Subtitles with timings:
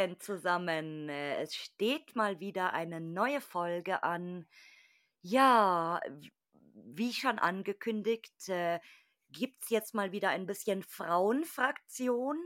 [0.00, 1.08] Hallöchen zusammen.
[1.08, 4.46] Äh, Es steht mal wieder eine neue Folge an.
[5.22, 6.00] Ja,
[6.74, 8.80] wie schon angekündigt, äh,
[9.30, 12.38] gibt es jetzt mal wieder ein bisschen Frauenfraktion.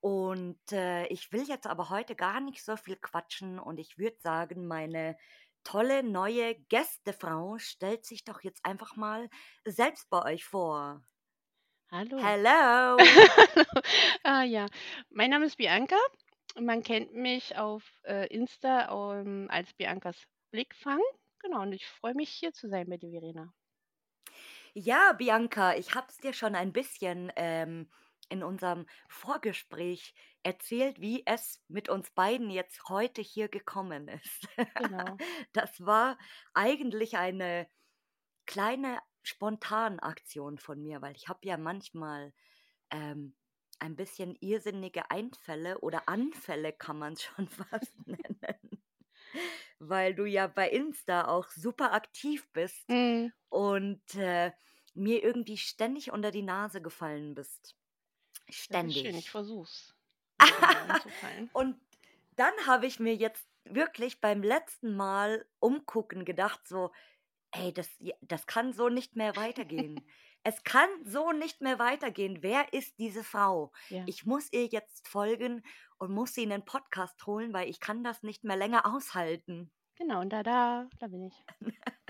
[0.00, 4.16] Und äh, ich will jetzt aber heute gar nicht so viel quatschen und ich würde
[4.20, 5.16] sagen, meine
[5.62, 9.28] tolle neue Gästefrau stellt sich doch jetzt einfach mal
[9.66, 11.02] selbst bei euch vor.
[11.90, 12.18] Hallo.
[12.18, 12.96] Hello!
[14.24, 14.66] ah ja,
[15.10, 15.96] mein Name ist Bianca.
[16.58, 21.00] Man kennt mich auf äh, Insta ähm, als Biancas Blickfang.
[21.38, 23.52] Genau, und ich freue mich hier zu sein bei dir, Verena.
[24.74, 27.90] Ja, Bianca, ich habe es dir schon ein bisschen ähm,
[28.28, 34.48] in unserem Vorgespräch erzählt, wie es mit uns beiden jetzt heute hier gekommen ist.
[34.74, 35.16] Genau.
[35.52, 36.18] Das war
[36.54, 37.68] eigentlich eine
[38.46, 42.32] kleine Spontanaktion von mir, weil ich habe ja manchmal
[42.90, 43.34] ähm,
[43.80, 48.82] ein bisschen irrsinnige Einfälle oder Anfälle kann man es schon fast nennen,
[49.78, 54.52] weil du ja bei Insta auch super aktiv bist Mm, und äh,
[54.94, 57.76] mir irgendwie ständig unter die Nase gefallen bist.
[58.82, 59.30] ist schön, ich Ständig.
[59.30, 59.94] versuch's.
[61.52, 61.80] Und
[62.36, 66.92] dann habe ich mir jetzt wirklich beim letzten Mal umgucken gedacht, so,
[67.52, 67.90] ey, das,
[68.22, 70.06] das kann so nicht mehr weitergehen.
[70.42, 72.42] es kann so nicht mehr weitergehen.
[72.42, 73.72] Wer ist diese Frau?
[73.88, 74.04] Ja.
[74.06, 75.62] Ich muss ihr jetzt folgen
[75.98, 79.70] und muss sie in den Podcast holen, weil ich kann das nicht mehr länger aushalten.
[79.96, 81.34] Genau, und da, da, da bin ich.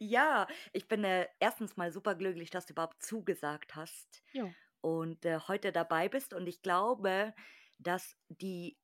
[0.00, 4.52] Ja, ich bin äh, erstens mal super glücklich, dass du überhaupt zugesagt hast Jo.
[4.80, 6.34] und äh, heute dabei bist.
[6.34, 7.34] Und ich glaube,
[7.78, 8.76] dass die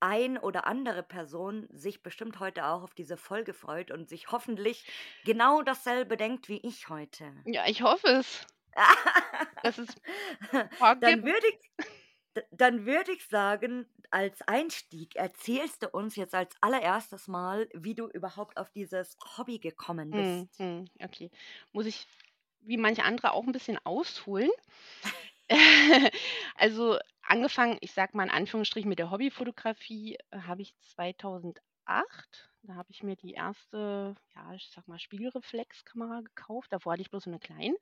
[0.00, 4.84] ein oder andere Person sich bestimmt heute auch auf diese Folge freut und sich hoffentlich
[5.24, 7.32] genau dasselbe denkt wie ich heute.
[7.44, 8.46] Ja, ich hoffe es,
[10.52, 16.34] ein paar Dann würde ich, dann würde ich sagen, als Einstieg erzählst du uns jetzt
[16.34, 20.48] als allererstes Mal, wie du überhaupt auf dieses Hobby gekommen Mm, bist.
[20.58, 21.30] mm, okay.
[21.72, 22.06] Muss ich,
[22.60, 24.50] wie manche andere, auch ein bisschen ausholen?
[26.56, 32.50] Also angefangen, ich sag mal in Anführungsstrichen mit der Hobbyfotografie, äh, habe ich 2008.
[32.62, 36.72] Da habe ich mir die erste, ja, ich sag mal, Spiegelreflexkamera gekauft.
[36.72, 37.76] Davor hatte ich bloß eine kleine.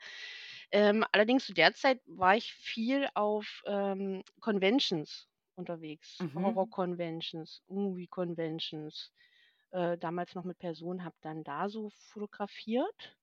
[0.71, 6.37] Ähm, allerdings zu der Zeit war ich viel auf ähm, Conventions unterwegs, Mhm.
[6.37, 9.12] Horror-Conventions, Movie-Conventions.
[9.72, 13.16] Äh, damals noch mit Personen, habe dann da so fotografiert.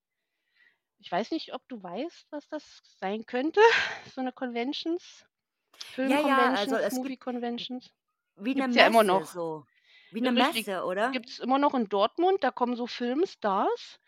[1.03, 3.59] Ich weiß nicht, ob du weißt, was das sein könnte,
[4.15, 5.25] so eine Conventions,
[5.97, 7.93] Ja, ja, also Film-Conventions, es gibt Movie-Conventions.
[8.35, 9.25] wie eine Gibt's ja immer Messe noch.
[9.25, 9.65] so.
[10.11, 11.11] Wie eine Richtig, Messe, oder?
[11.11, 12.43] gibt's immer noch in Dortmund.
[12.43, 13.99] Da kommen so Filmstars.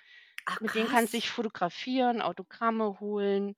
[0.45, 3.55] Ach, Mit denen kannst du dich fotografieren, Autogramme holen.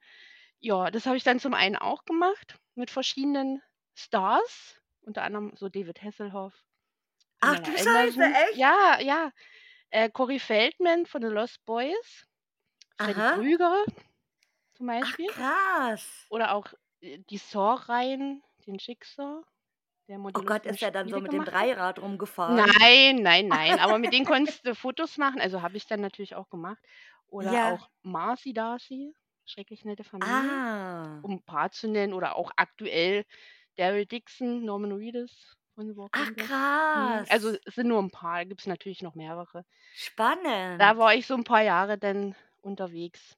[0.59, 3.61] Ja, das habe ich dann zum einen auch gemacht mit verschiedenen
[3.93, 6.53] Stars, unter anderem so David Hasselhoff,
[7.41, 8.23] Ach du Scheiße, Anderson.
[8.33, 8.55] echt?
[8.57, 9.31] Ja, ja.
[9.91, 12.25] Äh, Corey Feldman von The Lost Boys,
[12.97, 13.33] Freddy Aha.
[13.33, 13.85] Krüger
[14.75, 15.27] zum Ach, Beispiel.
[15.27, 16.27] krass.
[16.29, 16.67] Oder auch
[17.01, 18.79] äh, die Saw-Reihen, den
[20.09, 21.69] der Oh Gott, ist er dann so mit dem gemacht hat.
[21.69, 22.79] Dreirad rumgefahren?
[22.81, 23.79] Nein, nein, nein.
[23.79, 25.41] Aber mit denen konntest du Fotos machen.
[25.41, 26.83] Also habe ich dann natürlich auch gemacht.
[27.27, 27.63] Oder Ja.
[27.63, 29.13] auch Marcy Darcy,
[29.45, 31.23] schrecklich nette Familie, Ah.
[31.23, 32.13] um ein paar zu nennen.
[32.13, 33.25] Oder auch aktuell
[33.77, 36.51] Daryl Dixon, Norman Reedus von The Ach, Walking Dead.
[36.95, 37.29] Hm, krass.
[37.29, 39.65] Also es sind nur ein paar, gibt es natürlich noch mehrere.
[40.79, 40.97] Da Spannend.
[40.97, 43.37] war ich so ein paar Jahre dann unterwegs,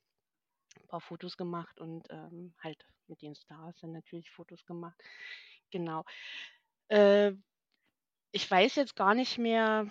[0.80, 5.02] ein paar Fotos gemacht und ähm, halt mit den Stars dann natürlich Fotos gemacht.
[5.72, 6.06] Genau.
[6.90, 7.34] Äh,
[8.32, 9.88] ich weiß jetzt gar nicht mehr,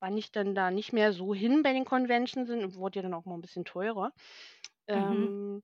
[0.00, 2.74] wann ich dann da nicht mehr so hin bei den Conventions sind.
[2.76, 4.12] Wurde ja dann auch mal ein bisschen teurer.
[4.94, 5.32] Mhm.
[5.32, 5.62] Ähm,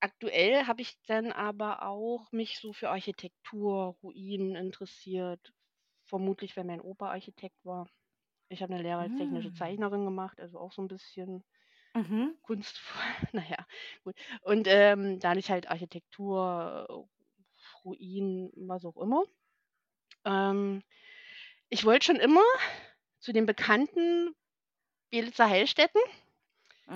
[0.00, 5.52] aktuell habe ich dann aber auch mich so für Architektur, Ruinen interessiert.
[6.06, 7.88] Vermutlich, weil mein Opa Architekt war.
[8.48, 9.54] Ich habe eine Lehre als technische Mm.
[9.54, 11.44] Zeichnerin gemacht, also auch so ein bisschen
[11.96, 12.36] Mhm.
[12.42, 13.02] kunstvoll.
[13.32, 13.66] Naja,
[14.04, 14.16] gut.
[14.42, 17.08] Und ähm, da ich halt Architektur,
[17.84, 19.24] Ruinen, was auch immer.
[20.24, 20.82] Ähm,
[21.70, 22.44] ich wollte schon immer
[23.20, 24.34] zu den bekannten
[25.10, 26.02] Belitzer Heilstätten.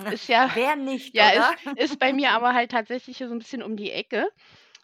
[0.09, 1.55] Ist ja, Wer nicht, ja, oder?
[1.75, 4.29] ist, ist bei mir aber halt tatsächlich hier so ein bisschen um die Ecke.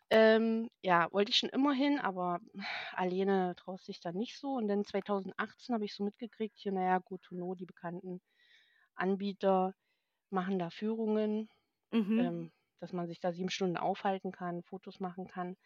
[0.09, 2.39] Ähm, ja, wollte ich schon immer hin, aber
[2.93, 4.53] alleine traust sich dann nicht so.
[4.53, 8.21] Und dann 2018 habe ich so mitgekriegt, hier, naja, Gotono, die bekannten
[8.95, 9.73] Anbieter
[10.31, 11.49] machen da Führungen,
[11.91, 12.29] Mhm.
[12.29, 15.57] ähm, dass man sich da sieben Stunden aufhalten kann, Fotos machen kann.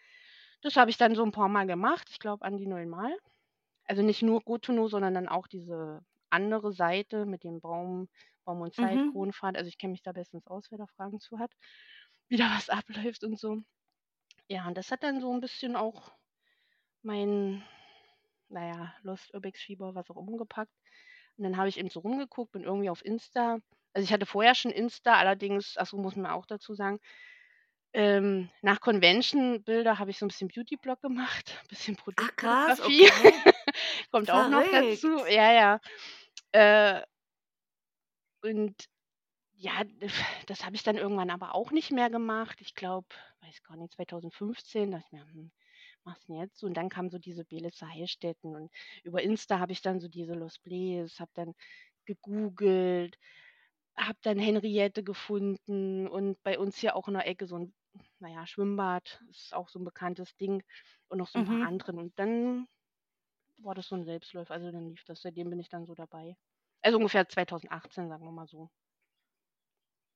[0.62, 3.18] Das habe ich dann so ein paar Mal gemacht, ich glaube an die neun Mal.
[3.86, 8.10] Also nicht nur Gotono, sondern dann auch diese andere Seite mit dem Baum,
[8.46, 9.06] Baum und Zeit, Mhm.
[9.06, 9.58] Kronfahrt.
[9.58, 11.52] Also ich kenne mich da bestens aus, wer da Fragen zu hat,
[12.30, 13.64] wie da was abläuft und so.
[14.48, 16.12] Ja, und das hat dann so ein bisschen auch
[17.04, 17.64] mein,
[18.50, 20.74] naja, Lost Urbex Fieber, was auch umgepackt.
[21.38, 23.60] Und dann habe ich eben so rumgeguckt, bin irgendwie auf Insta.
[23.94, 27.00] Also ich hatte vorher schon Insta, allerdings, achso, muss man auch dazu sagen,
[27.94, 33.08] ähm, nach Convention-Bilder habe ich so ein bisschen Beauty-Blog gemacht, ein bisschen Produktfotografie.
[33.08, 33.34] okay.
[34.12, 35.18] Kommt auch noch dazu.
[35.18, 35.32] Verrückt.
[35.32, 35.80] Ja, ja.
[36.54, 37.02] Äh,
[38.44, 38.76] und
[39.54, 39.84] ja,
[40.48, 42.60] das habe ich dann irgendwann aber auch nicht mehr gemacht.
[42.62, 43.08] Ich glaube,
[43.42, 45.52] weiß gar nicht, 2015, dachte ich mir, hm,
[46.04, 46.68] machst du denn jetzt so?
[46.68, 48.72] Und dann kamen so diese Belitzer Heilstätten und
[49.04, 51.54] über Insta habe ich dann so diese Lost Blaze, habe dann
[52.06, 53.18] gegoogelt,
[53.98, 57.74] habe dann Henriette gefunden und bei uns hier auch in der Ecke so ein,
[58.20, 60.64] naja, Schwimmbad, ist auch so ein bekanntes Ding
[61.10, 61.66] und noch so ein paar Mhm.
[61.66, 62.00] anderen.
[62.00, 62.68] Und dann
[63.58, 66.38] war das so ein Selbstläufer, also dann lief das, seitdem bin ich dann so dabei.
[66.84, 68.70] Also ungefähr 2018, sagen wir mal so.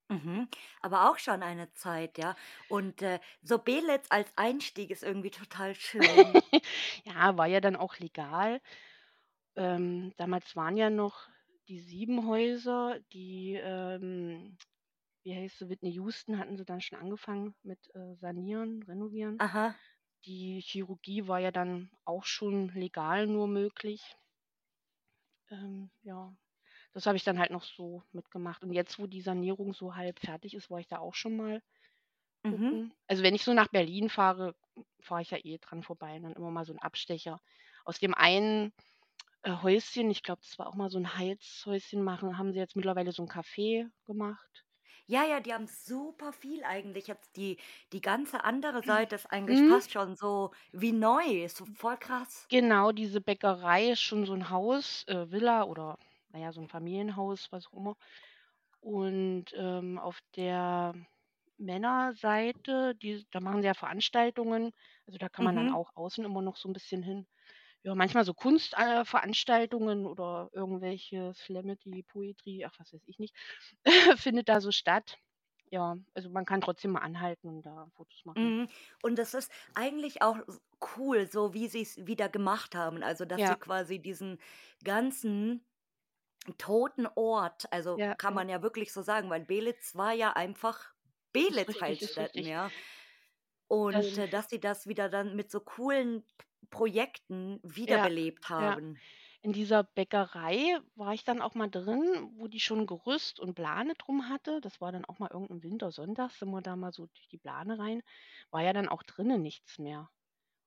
[0.10, 0.48] Mhm.
[0.82, 2.36] Aber auch schon eine Zeit, ja.
[2.68, 6.44] Und äh, so Belitz als Einstieg ist irgendwie total schön.
[7.06, 8.62] Ja, war ja dann auch legal.
[9.56, 11.30] Ähm, damals waren ja noch
[11.68, 14.58] die sieben Häuser, die, ähm,
[15.24, 19.40] wie heißt sie, Whitney Houston hatten sie dann schon angefangen mit äh, Sanieren, Renovieren.
[19.40, 19.76] Aha.
[20.26, 24.16] Die Chirurgie war ja dann auch schon legal nur möglich.
[25.52, 26.34] Ähm, ja,
[26.94, 28.64] das habe ich dann halt noch so mitgemacht.
[28.64, 31.62] Und jetzt, wo die Sanierung so halb fertig ist, war ich da auch schon mal
[32.46, 32.92] Mhm.
[33.08, 34.56] Also wenn ich so nach Berlin fahre,
[35.00, 37.42] fahre ich ja eh dran vorbei und dann immer mal so ein Abstecher.
[37.86, 38.72] Aus dem einen
[39.46, 42.76] äh, Häuschen, ich glaube, das war auch mal so ein Heizhäuschen machen, haben sie jetzt
[42.76, 44.66] mittlerweile so ein Café gemacht.
[45.08, 47.08] Ja, ja, die haben super viel eigentlich.
[47.08, 47.58] Jetzt die,
[47.94, 49.72] die ganze andere Seite ist eigentlich Mhm.
[49.72, 51.44] fast schon so wie neu.
[51.46, 52.50] Ist so voll krass.
[52.50, 55.98] Genau, diese Bäckerei ist schon so ein Haus, äh, Villa oder
[56.30, 57.96] naja, so ein Familienhaus, was auch immer.
[58.82, 60.94] Und ähm, auf der
[61.58, 64.72] Männerseite, die, da machen sie ja Veranstaltungen.
[65.08, 65.72] Also da kann man dann Mhm.
[65.72, 67.28] auch außen immer noch so ein bisschen hin.
[67.86, 73.36] Ja, manchmal so Kunstveranstaltungen Veranstaltungen oder irgendwelche Slamity, Poetry, ach was weiß ich nicht,
[74.18, 75.18] findet da so statt.
[75.72, 78.54] Ja, also man kann trotzdem mal anhalten und da Fotos machen.
[78.54, 78.68] Mhm.
[79.02, 80.38] Und das ist eigentlich auch
[80.98, 83.02] cool, so wie sie es wieder gemacht haben.
[83.04, 84.40] Also, dass sie Ja, quasi diesen
[84.84, 85.66] ganzen
[86.58, 90.94] toten Ort, also ja, kann man ja wirklich so sagen, weil Belitz war ja einfach
[91.48, 92.48] Ist Belitz richtig, ist Heilstätten, richtig.
[92.48, 92.72] ja.
[93.90, 96.24] Das, Und äh, dass sie das wieder dann mit so coolen
[96.66, 98.78] Projekten ja, wiederbelebt ja.
[98.78, 99.02] haben.
[99.42, 103.94] In dieser Bäckerei war ich dann auch mal drin, wo die schon Gerüst und Plane
[103.96, 104.62] drum hatte.
[104.62, 107.80] Das war dann auch mal irgendein Wintersonntag, sind wir da mal so durch die Plane
[107.80, 108.02] rein.
[108.52, 110.10] War ja dann auch drinnen nichts mehr.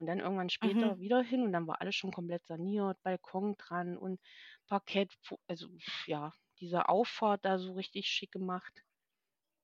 [0.00, 1.00] Und dann irgendwann später Mhm.
[1.00, 4.20] wieder hin und dann war alles schon komplett saniert, Balkon dran und
[4.68, 8.84] Parkett, fu- also pf, ja, diese Auffahrt da so richtig schick gemacht.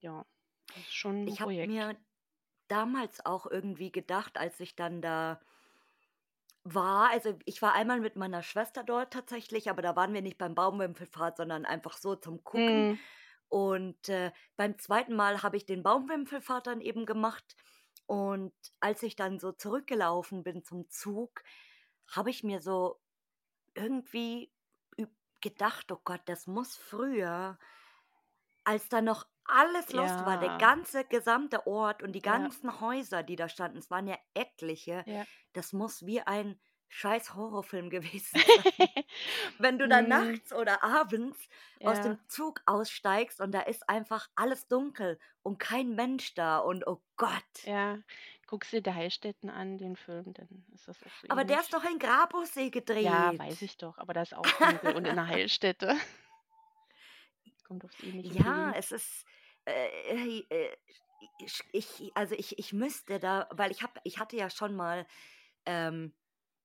[0.00, 0.24] Ja,
[0.74, 1.60] das ist schon ein Ich habe Projekt.
[1.60, 1.96] mir
[2.68, 5.40] damals auch irgendwie gedacht, als ich dann da
[6.64, 10.38] war, also ich war einmal mit meiner Schwester dort tatsächlich, aber da waren wir nicht
[10.38, 12.92] beim Baumwipfelfahrt, sondern einfach so zum Gucken.
[12.92, 13.00] Mm,
[13.48, 17.56] Und äh, beim zweiten Mal habe ich den Baumwipfelfahrt dann eben gemacht.
[18.06, 21.42] Und als ich dann so zurückgelaufen bin zum Zug,
[22.08, 23.00] habe ich mir so
[23.74, 24.52] irgendwie
[25.40, 27.58] gedacht, oh Gott, das muss früher,
[28.64, 32.80] als da noch alles lost war, der ja, ganze gesamte Ort und die ja, ganzen
[32.80, 35.26] Häuser, die da standen, es waren ja etliche, ja.
[35.52, 38.66] das muss wie ein scheiß Horrorfilm gewesen sein.
[39.58, 41.48] Wenn du dann Mm, nachts oder abends
[41.82, 46.58] aus ja, dem Zug aussteigst und da ist einfach alles dunkel und kein Mensch da
[46.58, 47.32] und oh Gott.
[47.62, 48.02] ja.
[48.46, 51.60] Guckst dir der Heilstätten an, den Film, dann ist das auch so Aber der ähnlich.
[51.60, 53.38] ist doch in Grabowsee Ja, gedreht.
[53.38, 55.96] weiß ich doch, aber da ist auch dunkel und in einer Heilstätte.
[57.78, 58.76] Kommt aufs ähnliche Ja, Feeling.
[58.76, 59.24] es ist
[59.66, 60.76] äh, äh,
[61.38, 65.06] ich, ich also ich, ich müsste da, weil ich habe ich hatte ja schon mal
[65.66, 66.14] ähm,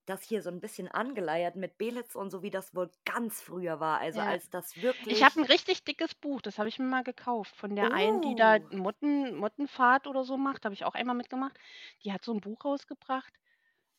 [0.05, 3.79] das hier so ein bisschen angeleiert mit Belitz und so, wie das wohl ganz früher
[3.79, 3.99] war.
[3.99, 4.23] Also Ja.
[4.23, 5.41] als das Ich habe wirklich.
[5.41, 7.55] ein richtig dickes Buch, das habe ich mir mal gekauft.
[7.55, 8.71] Von der einen, die da Oh.
[8.71, 11.57] Motten, Mottenfahrt oder so macht, habe ich auch einmal mitgemacht.
[12.03, 13.33] Die hat so ein Buch rausgebracht.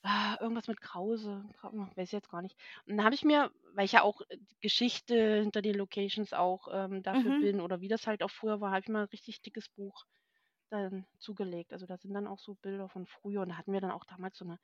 [0.02, 2.56] Ah, irgendwas mit Krause, Krau- weiß ich jetzt gar nicht.
[2.86, 6.32] Und dann habe ich mir, weil ich ja auch äh, die Geschichte hinter den Locations
[6.32, 7.38] auch ähm, dafür Mhm.
[7.38, 10.06] bin oder wie das halt auch früher war, habe ich mir ein richtig dickes Buch
[10.70, 11.72] dann zugelegt.
[11.72, 14.04] Also da sind dann auch so Bilder von früher und da hatten wir dann auch
[14.06, 14.58] damals so eine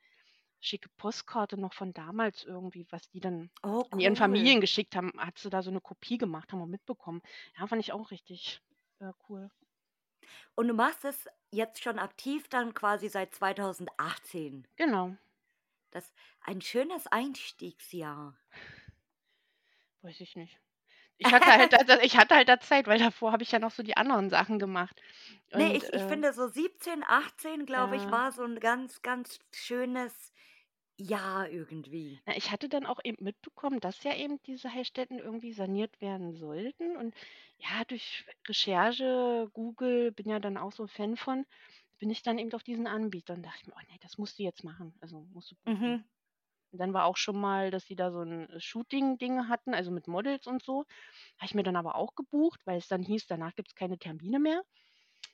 [0.61, 4.17] schicke Postkarte noch von damals irgendwie, was die dann Oh, an ihren cool.
[4.17, 7.21] Familien geschickt haben, hat sie da so eine Kopie gemacht, haben wir mitbekommen.
[7.59, 8.61] Ja, fand ich auch richtig
[8.99, 9.49] äh, cool.
[10.55, 14.67] Und du machst es jetzt schon aktiv dann quasi seit 2018.
[14.75, 15.17] Genau,
[15.97, 18.37] Das ein schönes Einstiegsjahr.
[20.01, 20.59] weiß ich nicht.
[21.17, 23.71] Ich hatte halt da, ich hatte halt da Zeit, weil davor habe ich ja noch
[23.71, 25.01] so die anderen Sachen gemacht.
[25.53, 28.59] Nee, Und ich, ich äh, finde so 17, 18, glaube ich, ja, war so ein
[28.59, 30.31] ganz, ganz schönes
[30.97, 32.21] Ja, irgendwie.
[32.25, 36.33] Na, ich hatte dann auch eben mitbekommen, dass ja eben diese Heilstätten irgendwie saniert werden
[36.33, 36.95] sollten.
[36.97, 37.15] Und
[37.57, 41.45] ja, durch Recherche, Google, bin ja dann auch so Fan von,
[41.99, 44.39] bin ich dann eben auf diesen Anbieter und dachte ich mir, oh nee, das musst
[44.39, 44.93] du jetzt machen.
[45.01, 45.91] Also musst du buchen.
[45.91, 46.03] Mhm.
[46.71, 50.07] Und dann war auch schon mal, dass sie da so ein Shooting-Ding hatten, also mit
[50.07, 50.85] Models und so.
[51.37, 53.97] Habe ich mir dann aber auch gebucht, weil es dann hieß, danach gibt es keine
[53.97, 54.63] Termine mehr.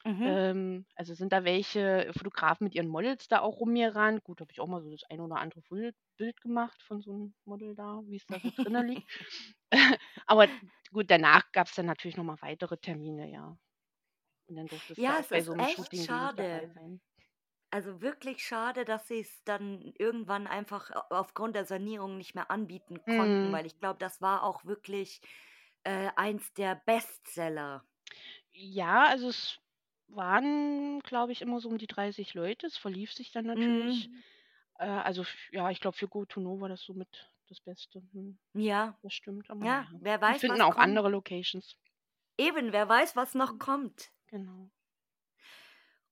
[0.05, 0.23] Mhm.
[0.23, 4.23] Ähm, also sind da welche Fotografen mit ihren Models da auch rumgerannt.
[4.23, 7.13] Gut, habe ich auch mal so das ein oder andere Bild, Bild gemacht von so
[7.13, 9.09] einem Model da, wie es da so drinnen liegt.
[10.27, 10.47] Aber
[10.91, 13.57] gut, danach gab es dann natürlich nochmal weitere Termine, ja.
[14.47, 16.71] Und dann durftest du Ja, auch es bei ist so einem echt Shooting schade.
[16.73, 17.01] sein.
[17.71, 23.05] Also wirklich schade, dass sie es dann irgendwann einfach aufgrund der Sanierung nicht mehr anbieten
[23.07, 23.53] konnten, Mhm.
[23.53, 25.21] weil ich glaube, das war auch wirklich,
[25.83, 27.85] äh, eins der Bestseller.
[28.51, 29.59] Ja, also es
[30.07, 32.67] waren, glaube ich, immer so um die 30 Leute.
[32.67, 34.09] Es verlief sich dann natürlich.
[34.09, 34.23] Mhm.
[34.79, 38.01] Äh, also ja, ich glaube, für Go to Know war das so mit das Beste.
[38.13, 38.39] Mhm.
[38.55, 38.99] Ja.
[39.03, 40.77] Das stimmt, aber Ja, wer weiß, finden was auch kommt.
[40.77, 41.77] andere Locations.
[42.37, 43.59] Eben, wer weiß, was noch Mhm.
[43.59, 44.11] kommt.
[44.33, 44.71] Genau.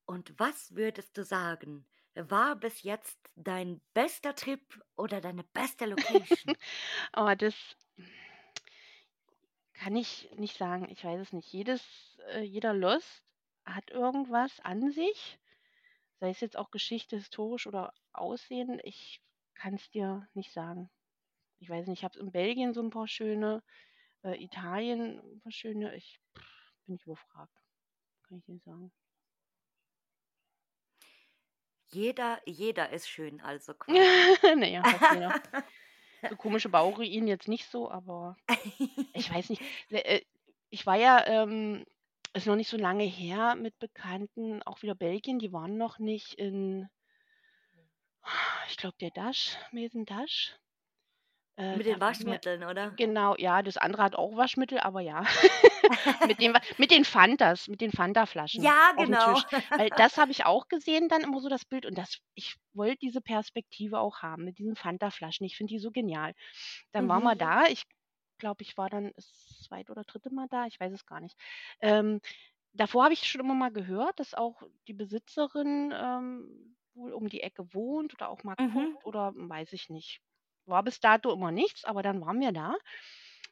[0.06, 4.62] Und was würdest du sagen, war bis jetzt dein bester Trip
[4.96, 6.56] oder deine beste Location?
[7.14, 7.56] Aber das
[9.74, 10.88] kann ich nicht sagen.
[10.92, 11.52] Ich weiß es nicht.
[11.52, 11.82] Jedes
[12.28, 13.24] äh, jeder Lost
[13.66, 15.40] hat irgendwas an sich,
[16.20, 18.80] sei es jetzt auch Geschichte, historisch oder Aussehen.
[18.84, 19.20] Ich
[19.56, 20.92] kann es dir nicht sagen.
[21.58, 23.64] Ich weiß nicht, ich habe in Belgien so ein paar schöne,
[24.24, 25.96] äh, Italien ein paar schöne.
[25.96, 26.20] Ich
[26.86, 27.62] bin ich überfragt.
[28.32, 28.94] Kann ich nicht sagen.
[31.90, 34.00] Jeder jeder ist schön, also quasi.
[34.56, 35.42] Na ja, fast jeder.
[36.30, 38.38] So komische Bauruinen jetzt nicht so, aber
[39.16, 39.64] ich weiß nicht.
[39.90, 40.22] Ne, äh,
[40.70, 41.84] ich war ja, ähm
[42.34, 46.36] ist noch nicht so lange her mit Bekannten, auch wieder Belgien, die waren noch nicht
[46.36, 46.88] in
[48.70, 50.56] ich glaube, der Dasch, Maison Dasch.
[51.56, 52.98] Äh, Mit den Waschmitteln, oder?
[52.98, 55.24] genau, ja, das andere hat auch Waschmittel, aber ja.
[56.24, 59.42] Mit dem mit den Fantas, mit den Fanta-Flaschen Ja, genau.
[59.76, 62.98] Weil das habe ich auch gesehen dann immer so das Bild und das ich wollte
[63.02, 65.46] diese Perspektive auch haben mit diesen Fanta-Flaschen.
[65.46, 66.34] Ich finde die so genial.
[66.92, 67.38] Dann waren wir Mhm.
[67.38, 67.66] da.
[67.68, 67.84] Ich
[68.40, 71.38] glaube, ich war dann das zweite oder dritte Mal da, ich weiß es gar nicht.
[71.82, 72.20] Ähm,
[72.74, 77.42] davor habe ich schon immer mal gehört, dass auch die Besitzerin, ähm, wohl um die
[77.42, 78.96] Ecke wohnt oder auch mal Mhm.
[78.96, 80.22] guckt oder weiß ich nicht.
[80.68, 82.76] War bis dato immer nichts, aber dann waren wir da.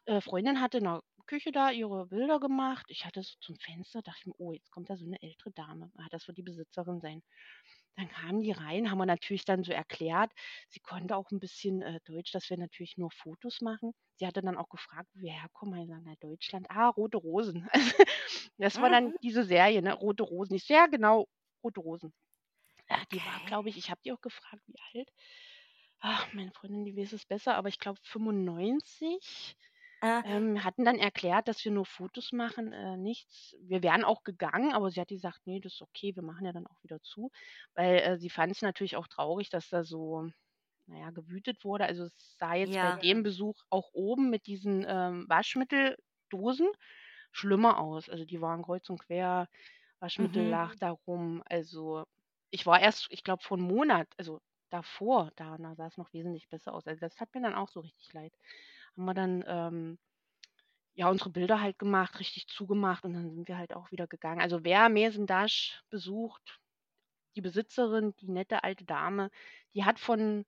[0.05, 2.85] Äh, Freundin hatte in der Küche da ihre Bilder gemacht.
[2.89, 5.51] Ich hatte so zum Fenster, dachte ich mir: „Oh, jetzt kommt da so 'ne ältere
[5.51, 5.91] Dame.
[5.97, 7.21] Ah, das wird die Besitzerin sein.“
[7.97, 10.31] Dann kamen die rein, haben wir natürlich dann so erklärt.
[10.69, 13.93] Sie konnte auch 'n bisschen, äh, Deutsch, dass wir natürlich nur Fotos machen.
[14.17, 15.81] Sie hatte dann auch gefragt, wo wir herkommen.
[15.81, 17.69] Ich „Na, Deutschland.“ „Ah, Rote Rosen.“
[18.59, 19.19] Das war dann Mhm.
[19.23, 20.55] diese Serie, ne, Rote Rosen.
[20.55, 21.27] Ich so: „Ja, genau,
[21.63, 22.13] Rote Rosen.“
[22.89, 23.45] Ja, die war, Okay.
[23.45, 25.11] glaube ich ich habe die auch gefragt, wie alt.
[26.01, 29.55] Ach, meine Freundin, die weiß es besser, aber ich glaube 95.
[30.01, 34.23] Äh, Ähm, hatten dann erklärt, dass wir nur Fotos machen, äh, nichts wir wären auch
[34.23, 37.01] gegangen, aber sie hat gesagt: „Ne, das ist okay, wir machen ja dann auch wieder
[37.01, 37.31] zu.“
[37.75, 40.29] Weil, äh, sie fand's natürlich auch traurig, dass da so,
[40.87, 41.85] na ja, gewütet wurde.
[41.85, 43.03] Also, es sah jetzt bei ja.
[43.03, 46.69] dem Besuch auch oben mit diesen, ähm, Waschmitteldosen
[47.31, 48.09] schlimmer aus.
[48.09, 49.47] Also, die waren kreuz und quer,
[49.99, 50.45] Waschmittel Mhm.
[50.47, 51.43] lag da rum.
[51.49, 52.05] Also,
[52.51, 56.49] ich war erst, ich glaube, vor 'n Monat also, davor da, da sah's noch wesentlich
[56.49, 56.87] besser aus.
[56.87, 58.33] Also, das hat mir dann auch so richtig leid.
[58.95, 59.99] Haben wir dann, ähm,
[60.95, 64.41] ja, unsere Bilder halt gemacht, richtig zugemacht und dann sind wir halt auch wieder gegangen.
[64.41, 66.59] Also, wer Maison Dash besucht,
[67.35, 69.31] die Besitzerin, die nette alte Dame,
[69.75, 70.45] die hat von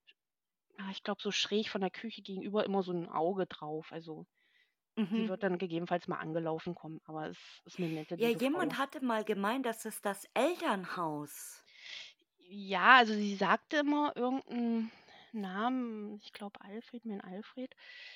[0.78, 3.92] ah, ich glaube, so schräg von der Küche gegenüber immer so 'n Auge drauf.
[3.94, 4.26] Also,
[5.16, 5.30] sie Mhm.
[5.30, 8.40] wird dann gegebenenfalls mal angelaufen kommen, aber es ist 'ne nette, Ja, liebe Frau.
[8.40, 11.66] jemand hatte mal gemeint, das ist das Elternhaus.
[12.54, 14.92] Ja, also sie sagte immer irgend 'n
[15.32, 17.74] Namen, ich glaube Alfred, mein Alfred.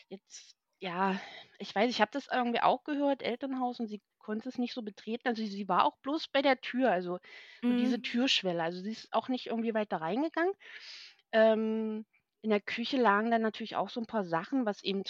[0.10, 1.22] Jetzt ja,
[1.58, 4.82] ich weiß, ich habe das irgendwie auch gehört, Elternhaus, und sie konnte es nicht so
[4.82, 5.30] betreten.
[5.30, 7.20] Also, sie war auch bloß bei der Tür, also
[7.66, 8.02] so diese Mhm.
[8.02, 8.62] Türschwelle.
[8.62, 10.52] Also, sie ist auch nicht irgendwie weiter reingegangen.
[11.32, 12.06] Ähm,
[12.42, 15.04] in der Küche lagen dann natürlich auch so 'n paar Sachen, was eben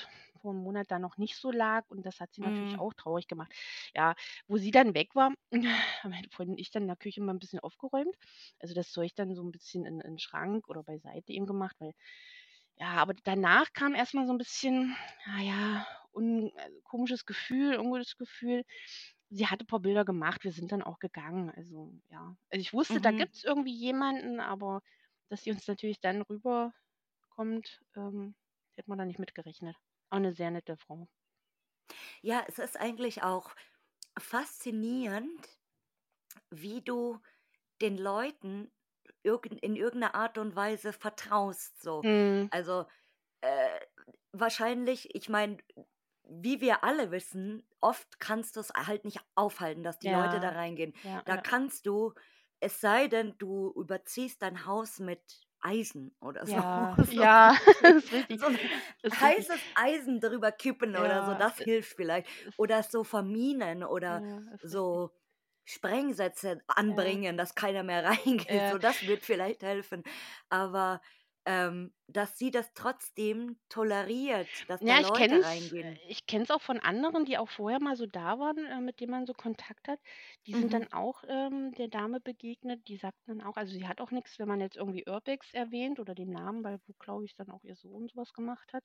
[0.46, 2.80] vor 'n Monat da noch nicht so lag und das hat sie natürlich Mhm.
[2.80, 3.54] auch traurig gemacht.
[3.96, 4.16] Ja,
[4.48, 5.34] wo sie dann weg war,
[6.04, 8.16] haben meine Freundin und ich dann in der Küche mal 'n bisschen aufgeräumt.
[8.60, 11.76] Also, das Zeug dann so 'n bisschen in in 'n Schrank oder beiseite eben gemacht,
[11.80, 11.94] weil
[12.78, 14.96] ja, aber danach kam erst mal so 'n bisschen,
[15.28, 18.64] na ja, un also, komisches Gefühl, ungutes Gefühl.
[19.30, 21.52] Sie hatte paar Bilder gemacht, wir sind dann auch gegangen.
[21.52, 22.38] Also, ja.
[22.52, 23.12] Also, ich wusste, da Mhm.
[23.12, 24.82] gibt's irgendwie jemanden, aber
[25.30, 28.36] dass sie uns natürlich dann rüberkommt, ähm,
[28.76, 29.78] hätte man da nicht mit gerechnet.
[30.12, 31.08] Auch 'ne sehr nette Frau.
[32.24, 33.56] Ja, es ist eigentlich auch
[34.18, 35.48] faszinierend,
[36.52, 37.20] wie du
[37.82, 38.72] den Leuten
[39.24, 42.04] irgend in irgendeiner Art und Weise vertraust so.
[42.04, 42.50] Mhm.
[42.50, 42.88] Also,
[43.42, 43.80] äh,
[44.34, 45.60] wahrscheinlich ich meine,
[46.24, 50.50] wie wir alle wissen, oft kannst du es halt nicht aufhalten, dass die Leute da
[50.50, 50.94] Ja, reingehen.
[51.04, 51.40] ja, Da ja.
[51.40, 52.14] kannst du
[52.62, 56.64] es sei denn, du überziehst dein Haus mit Eisen oder so.
[56.74, 57.58] Ja, So ja,
[57.98, 58.48] ist richtig richtig, so
[59.04, 59.46] ist richtig.
[59.46, 62.28] heißes Eisen drüber kippen oder so, Ja, das i hilft vielleicht.
[62.58, 65.02] Oder so verminen oder Ja, ist richtig.
[65.02, 65.12] so
[65.66, 67.20] Sprengsätze Ja.
[67.20, 68.68] anbringen, dass keiner mehr reingeht.
[68.68, 68.70] Ja.
[68.70, 70.04] So, das wird vielleicht helfen.
[70.50, 71.02] Aber,
[71.46, 76.02] ähm, dass sie das trotzdem toleriert, dass da Ja, ich Leute kenne es reingehen.
[76.08, 79.00] ich kenne es auch von anderen, die auch vorher mal so da waren, äh, mit
[79.00, 80.00] denen man so Kontakt hat.
[80.48, 80.76] Die sind Mhm.
[80.76, 84.38] dann auch, ähm, der Dame begegnet, die sagten dann auch also, sie hat auch nix,
[84.38, 87.64] wenn man jetzt irgendwie Urbex erwähnt oder den Namen, weil wo, glaube ich, dann auch
[87.64, 88.84] ihr Sohn so was gemacht hat.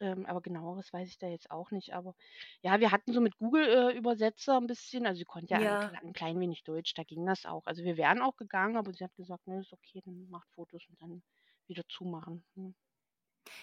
[0.00, 1.92] Ähm, aber Genaueres weiß ich da jetzt auch nicht.
[1.94, 2.14] Aber
[2.62, 5.90] ja, wir hatten so mit Google, äh, Übersetzer 'n bisschen also, sie konnte ja Ja.
[5.90, 7.66] kl 'n klein wenig Deutsch, da ging das auch.
[7.66, 10.86] Also, wir wären auch gegangen, aber sie hat gesagt: „Ne, ist okay, dann macht Fotos
[10.88, 11.22] und dann
[11.70, 12.74] wieder zumachen.“ Mhm.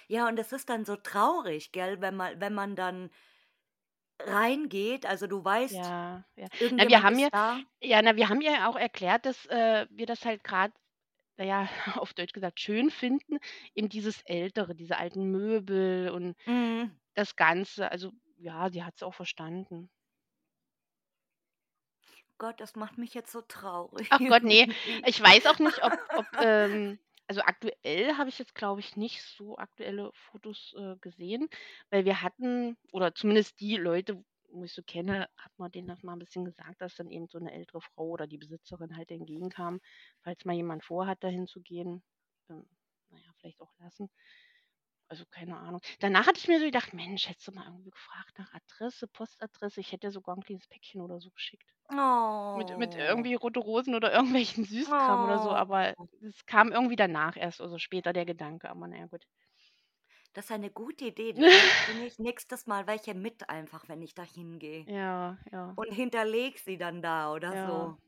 [0.09, 3.09] Ja, und das ist dann so traurig, gell, wenn man wenn man dann
[4.21, 6.47] reingeht, also, du weißt, Ja, ja.
[6.77, 9.85] Na, wir haben ist ihr da ja, na, wir haben ja auch erklärt, dass, äh,
[9.91, 10.71] wir das halt grad,
[11.37, 11.69] na ja,
[12.03, 13.39] auf Deutsch gesagt, schön finden,
[13.75, 16.97] eben dieses Ältere, diese alten Möbel und Mhm.
[17.15, 17.91] das Ganze.
[17.91, 19.89] Also, ja, sie hat's auch verstanden.
[22.39, 24.67] Gott, das macht mich jetzt so traurig Ach Gott, ne.
[24.67, 25.03] irgendwie.
[25.05, 29.21] Ich weiß auch nicht, ob ob, ähm also, aktuell habe ich jetzt, glaube ich, nicht
[29.23, 31.47] so aktuelle Fotos, äh, gesehen,
[31.89, 36.03] weil wir hatten oder zumindest die Leute, wo ich so kenne, hat man denen das
[36.03, 39.11] mal 'n bisschen gesagt, dass dann eben so 'ne ältere Frau oder die Besitzerin halt
[39.11, 39.79] entgegenkam,
[40.23, 42.01] falls mal jemand vorhat, da hinzugehen.
[42.49, 42.65] Ähm,
[43.09, 44.09] na ja, vielleicht auch lassen.
[45.11, 45.79] Also, keine Ahnung.
[45.99, 49.79] Danach hatte ich mir so gedacht: „Mensch, hättest du mal irgendwie gefragt nach Adresse, Postadresse?“
[49.79, 51.73] Ich hätte ihr sogar 'n kleines Päckchen oder so geschickt.
[52.53, 53.07] Mit mit Oh.
[53.09, 55.55] irgendwie Rote Rosen oder irgendwelchen Süßkram oder so, Oh.
[55.55, 59.25] aber es kam irgendwie danach erst, also, später der Gedanke, aber na ja, gut.
[60.35, 61.33] Das ist eine gute Idee.
[61.49, 65.77] Vielleicht bringe ich nächstes Mal welche mit einfach, wenn ich da hingehe Ja, ja.
[65.77, 67.57] und hinterlege sie dann da oder Ja.
[67.57, 67.99] so.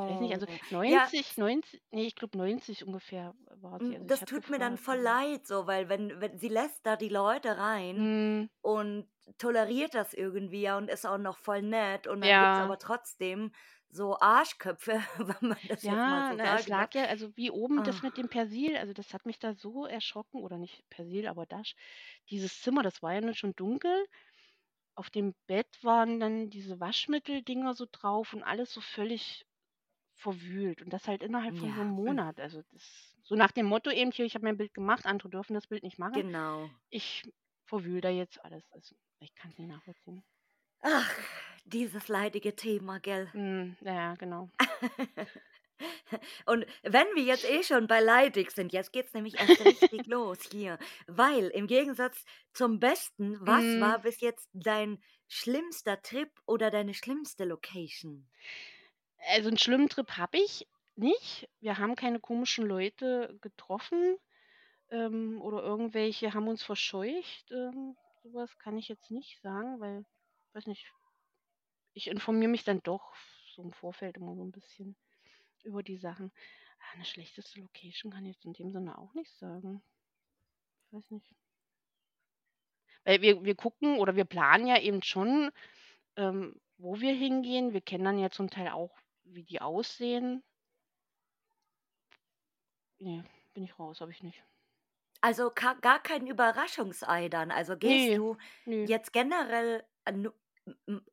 [0.00, 0.34] Ich weiß nicht, Oh.
[0.34, 0.46] also,
[0.86, 3.94] Ja 90, 90 ne, ich glaube 90 ungefähr war sie.
[3.94, 6.38] Hm, Also, ich das tut mir dann gefragt, voll aber leid so, weil wenn wenn
[6.38, 8.48] sie lässt da die Leute rein Mhm.
[8.60, 12.58] und toleriert das irgendwie, ja, und ist auch noch voll nett und dann gibt's Ja.
[12.58, 13.52] aber trotzdem
[13.88, 15.00] so Arschköpfe,
[15.40, 16.88] wenn man das jetzt mal Ja, so na, es sagen darf.
[16.88, 17.82] lag ja also, wie oben Ah.
[17.82, 21.46] das mit dem Persil, also, das hat mich da so erschrocken oder nicht Persil, aber
[21.46, 21.74] Dasch.
[22.30, 24.06] Dieses Zimmer, das war ja nun schon dunkel.
[24.96, 29.46] Auf dem Bett waren dann diese Waschmitteldinger so drauf und alles so völlig
[30.18, 32.18] verwühlt und das halt innerhalb von so 'nem Ja, hm.
[32.18, 32.40] Monat.
[32.40, 35.54] Also, das so nach dem Motto eben: „Hier, ich habe mein Bild gemacht, andere dürfen
[35.54, 36.24] das Bild nicht machen.
[36.24, 36.80] Genau.
[36.90, 37.24] Ich
[37.66, 40.24] verwühle da jetzt alles.“ Also, ich kann's nicht nachvollziehen.
[40.82, 41.16] Ach,
[41.64, 43.32] dieses leidige Thema, gell?
[43.32, 44.50] Mhm, ja, genau.
[46.46, 50.38] Und wenn wir jetzt eh schon bei leidig sind, jetzt geht's nämlich erst richtig los
[50.42, 53.78] hier, weil im Gegensatz zum Besten, was Mhm.
[53.78, 58.28] war bis jetzt dein schlimmster Trip oder deine schlimmste Location?
[59.26, 61.48] Also, 'n schlimmen Trip habe ich nicht.
[61.60, 64.16] Wir haben keine komischen Leute getroffen,
[64.90, 67.50] ähm, oder irgendwelche haben uns verscheucht.
[67.52, 70.04] Ähm, so kann ich jetzt nicht sagen, weil
[70.54, 70.90] weiß nicht
[71.96, 73.14] ich informiere mich dann doch
[73.54, 74.96] so im Vorfeld immer so 'n bisschen
[75.64, 76.32] über die Sachen.
[76.80, 79.82] Ah, 'ne schlechteste Location kann ich jetzt in dem Sinne auch nicht sagen.
[80.92, 81.34] Weiß nicht.
[83.06, 85.50] Weil wir wir gucken oder wir planen ja eben schon,
[86.16, 87.72] ähm, wo wir hingehen.
[87.72, 88.96] Wir kennen dann ja zum Teil auch,
[89.34, 90.42] wie die aussehen.
[93.00, 94.44] Ne, bin ich raus, habe ich nicht.
[95.20, 97.50] Also, gar kein Überraschungsei dann?
[97.50, 98.36] Also, gehst Ne, du
[98.66, 98.80] ne.
[98.84, 100.32] jetzt generell m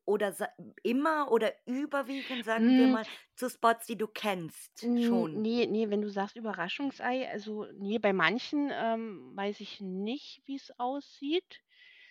[0.04, 0.34] oder
[0.82, 2.88] immer oder überwiegend, sagen wir Hm.
[2.88, 5.42] mal, zu Spots, die du kennst schon?
[5.42, 10.70] ne, ne, wenn du sagst Überraschungsei, also, ne, bei manchen, ähm, weiß ich nicht, wie's
[10.78, 11.62] aussieht.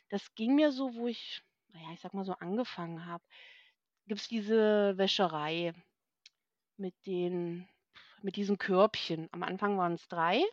[0.10, 3.24] Das ging mir so, wo ich, na ja, ich sage mal so, angefangen habe.
[4.08, 5.74] Gibt's diese Wäscherei
[6.80, 7.68] mit den
[8.22, 9.30] mit diesen Körbchen.
[9.32, 10.44] Am Anfang waren's 3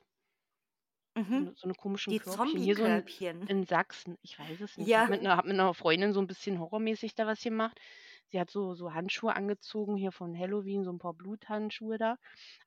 [1.35, 1.43] so Mhm.
[1.43, 2.63] 'ne so 'ne komischen Die Körbchen.
[2.63, 3.49] Hier so 'n Zombie-Körbchen.
[3.49, 4.91] in Sachsen, ich weiß es nicht.
[4.93, 5.13] Ich habe Ja.
[5.13, 7.81] mit habe mit 'ner Freundin so 'n bisschen horrormäßig da was gemacht.
[8.29, 12.17] Sie hat so so Handschuhe angezogen hier von Halloween, so 'n paar Bluthandschuhe da.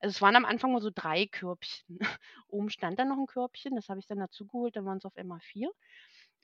[0.00, 1.98] Also, es waren am Anfang mal so 3 Körbchen.
[2.48, 5.40] Oben stand dann noch 'n Körbchen, das habe ich dann dazugeholt, dann waren's auf einmal
[5.40, 5.70] 4.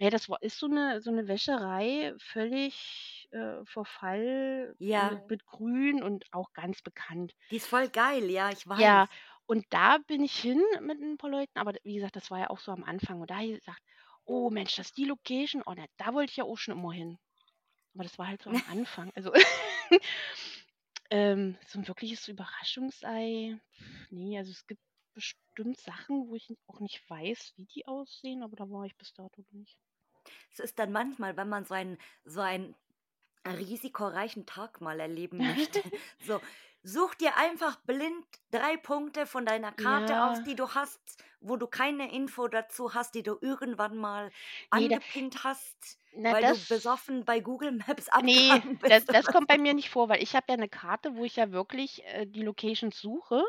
[0.03, 5.21] Ja, das war ist so 'ne so 'ne Wäscherei, völlig, äh, Verfall Ja.
[5.21, 7.35] mit mit Grün und auch ganz bekannt.
[7.51, 9.09] Die ist voll geil, ja, ich Ja, weiß.
[9.47, 12.39] und da bin ich hin mit 'n paar Leuten, aber d wie gesagt, das war
[12.39, 13.83] ja auch so am Anfang und da habe ich gesagt:
[14.25, 16.93] „Oh Mensch, das ist die Location, oh, na, da wollte ich ja auch schon immer
[16.93, 17.19] hin.“
[17.95, 19.13] Aber das war halt so am Anfang.
[19.17, 19.33] Also
[21.11, 23.59] Ähm, so 'n wirkliches Überraschungsei,
[24.11, 24.83] ne, also es gibt
[25.15, 28.97] bestimmt Sachen, wo ich n auch nicht weiß, wie die aussehen, aber da war ich
[28.97, 29.77] bis dato nicht.
[30.53, 32.75] Es ist dann manchmal, wenn man so einen so einen
[33.47, 35.81] risikoreichen Tag mal erleben möchte,
[36.21, 36.41] so,
[36.83, 40.45] such dir einfach blind 3 Punkte von deiner Karte aus, Ja.
[40.45, 41.01] die du hast,
[41.41, 44.33] wo du keine Info dazu hast, die du irgendwann mal
[44.73, 49.11] Ne, da angepinnt hast, na, weil du das besoffen bei Google Maps ne, das bist.
[49.11, 51.37] das oder kommt bei mir nicht vor, weil ich habe ja 'ne Karte, wo ich
[51.37, 53.43] ja wirklich, äh, die Locations suche,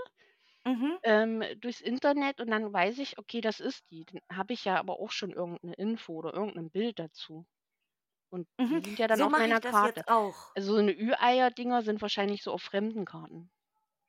[0.65, 1.03] Mhm.
[1.03, 4.77] ähm, durchs Internet und dann weiß ich: „Okay, das ist die.“ Dann habe ich ja
[4.79, 7.45] aber auch schon irgend 'ne Info oder irgend 'nen Bild dazu.
[8.31, 8.79] Und Mhm.
[8.79, 10.03] die sind ja dann So auf mache ich meiner das Karte.
[10.03, 10.55] jetzt auch.
[10.55, 13.51] Also, so 'ne Ü-Eier-Dinger sind wahrscheinlich so auf fremden Karten.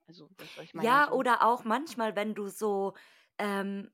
[0.08, 2.94] Also, das, was ich meine, Ja, so oder auch manchmal, wenn du so,
[3.38, 3.92] ähm,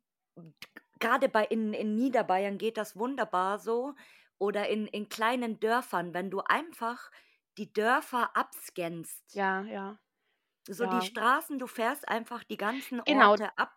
[1.01, 3.95] grade bei in in Niederbayern geht das wunderbar so
[4.39, 7.11] oder in in kleinen Dörfern, wenn du einfach
[7.59, 9.25] die Dörfer abscannst.
[9.35, 10.01] Ja, ja.
[10.69, 11.03] So die Ja.
[11.03, 13.41] Straßen, du fährst einfach die ganzen Genau.
[13.41, 13.75] Orte ab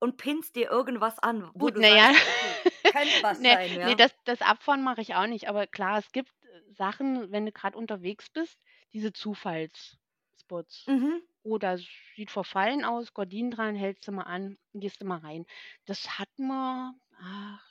[0.00, 3.48] und pinnst dir irgendwas an, wo Gut, du na ja, sagst: „Okay, könnte was ne,
[3.48, 3.96] sein“, ne, ja?
[3.96, 7.52] das das Abfahren mache ich auch nicht, aber klar, es gibt, äh, Sachen, wenn du
[7.52, 8.58] grad unterwegs bist,
[8.92, 10.88] diese Zufallsspots.
[10.88, 11.24] Mhm.
[11.44, 11.82] „Oh, das
[12.16, 15.46] sieht verfallen aus, Gardinen dran, hältst du mal an, gehst du mal rein.“
[15.86, 17.64] Das hatten wir, ach,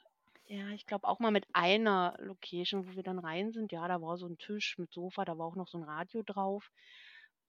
[0.47, 3.71] ja, ich glaube auch mal mit einer Location, wo wir dann rein sind.
[3.73, 6.23] Ja, da war so 'n Tisch mit Sofa, da war auch noch so 'n Radio
[6.23, 6.71] drauf.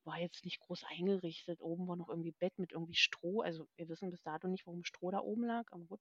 [0.05, 1.61] War jetzt nicht groß eingerichtet.
[1.63, 3.41] Oben war noch irgendwie Bett mit irgendwie Stroh.
[3.43, 6.01] Also, wir wissen bis dato nicht, warum Stroh da oben lag, aber gut.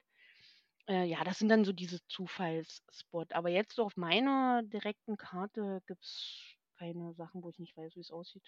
[0.87, 3.25] Äh, ja, das sind dann so diese Zufalls-Spot.
[3.31, 8.11] Aber jetzt so auf meiner direkten Karte gibt's keine Sachen, wo ich nicht weiß, wie's
[8.11, 8.43] aussieht.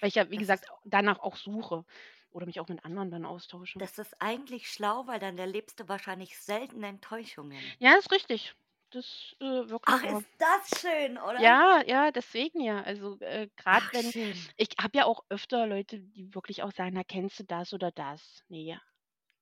[0.00, 1.84] Weil ich ja, wie Das gesagt, danach auch suche
[2.30, 3.80] oder mich auch mit anderen dann austausche.
[3.80, 7.74] Das ist eigentlich schlau, weil dann erlebst du wahrscheinlich selten Enttäuschungen.
[7.78, 8.54] Ja, ist richtig.
[8.92, 10.24] Das, äh, wirklich Ach, wahr.
[10.24, 11.40] ist das schön, oder?
[11.40, 12.82] Ja, ja, deswegen ja.
[12.82, 14.52] Also, äh, Ach, wenn schön.
[14.56, 17.90] ich habe ja auch öfter Leute, die wirklich auch sagen: „Na, kennst du das oder
[17.92, 18.80] das?“ Ne.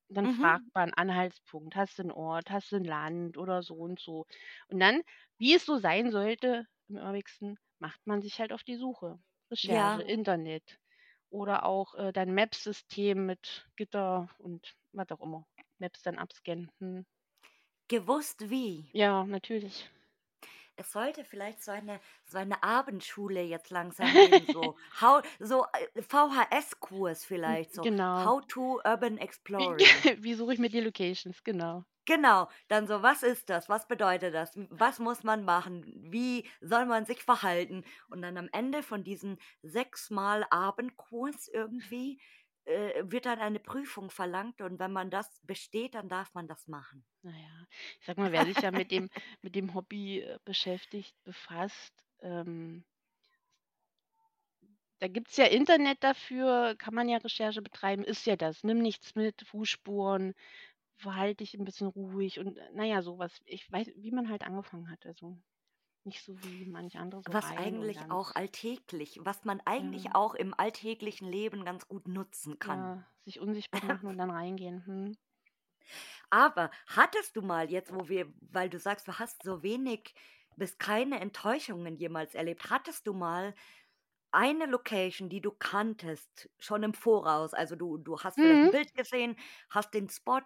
[0.09, 0.71] Dann fragt Mhm.
[0.75, 4.27] man Anhaltspunkt: „Hast du 'n Ort, hast du 'n Land oder so und so?“
[4.69, 5.03] Und dann,
[5.39, 9.19] wie es so sein sollte im Urwegsten, macht man sich halt auf die Suche.
[9.51, 10.03] Recherche, Ja.
[10.03, 10.79] Internet
[11.31, 15.47] oder auch, äh, dein Maps-System mit Gitter und was auch immer.
[15.79, 16.71] Maps dann abscannen.
[16.81, 17.07] Mhm.
[17.89, 18.93] Gewusst wie.
[18.93, 19.89] Ja, natürlich.
[20.77, 26.03] Es sollte vielleicht so eine so eine Abendschule jetzt langsam geben, so how so, äh,
[26.03, 28.25] VHS-Kurs vielleicht, so genau.
[28.25, 29.19] How to Urban
[29.57, 30.07] Wie Exploring.
[30.23, 31.85] wie suche ich mir die Locations, genau.
[32.09, 33.69] Genau, dann so: „Was ist das?
[33.69, 34.53] Was bedeutet das?
[34.71, 35.85] Was muss man machen?
[36.11, 42.21] Wie soll man sich verhalten?“ Und dann am Ende von diesen 6 Mal Abendkurs irgendwie,
[42.67, 46.69] äh, wird dann eine Prüfung verlangt und wenn man das besteht, dann darf man das
[46.69, 47.05] machen.
[47.23, 47.67] Na ja,
[47.99, 49.09] ich sage mal, wer sich ja mit dem
[49.43, 52.85] mit dem Hobby, äh, beschäftigt, befasst, ähm
[55.01, 58.63] da gibt's ja Internet dafür, kann man ja Recherche betreiben, ist ja das.
[58.65, 60.35] Nimm nichts mit, Fußspuren,
[60.97, 63.41] verhalte dich 'n bisschen ruhig und, na ja, so was.
[63.47, 65.39] Ich weiß wie man halt angefangen hat, also
[66.07, 70.17] nicht so wie manch andere so Was eigentlich auch alltäglich was man eigentlich Ja.
[70.17, 72.91] auch im alltäglichen Leben ganz gut nutzen kann.
[72.91, 74.83] Ja, sich unsichtbar machen und dann reingehen.
[74.87, 75.17] Mhm.
[76.31, 80.15] Aber hattest du mal jetzt, wo wir weil du sagst, du hast so wenig
[80.57, 82.71] bis keine Enttäuschungen jemals erlebt.
[82.71, 83.55] Hattest du mal
[84.33, 87.55] eine Location, die du kanntest, schon im Voraus?
[87.55, 88.71] Also, du du hast Mhm.
[88.71, 89.37] Bild gesehen,
[89.71, 90.41] hast den Spot,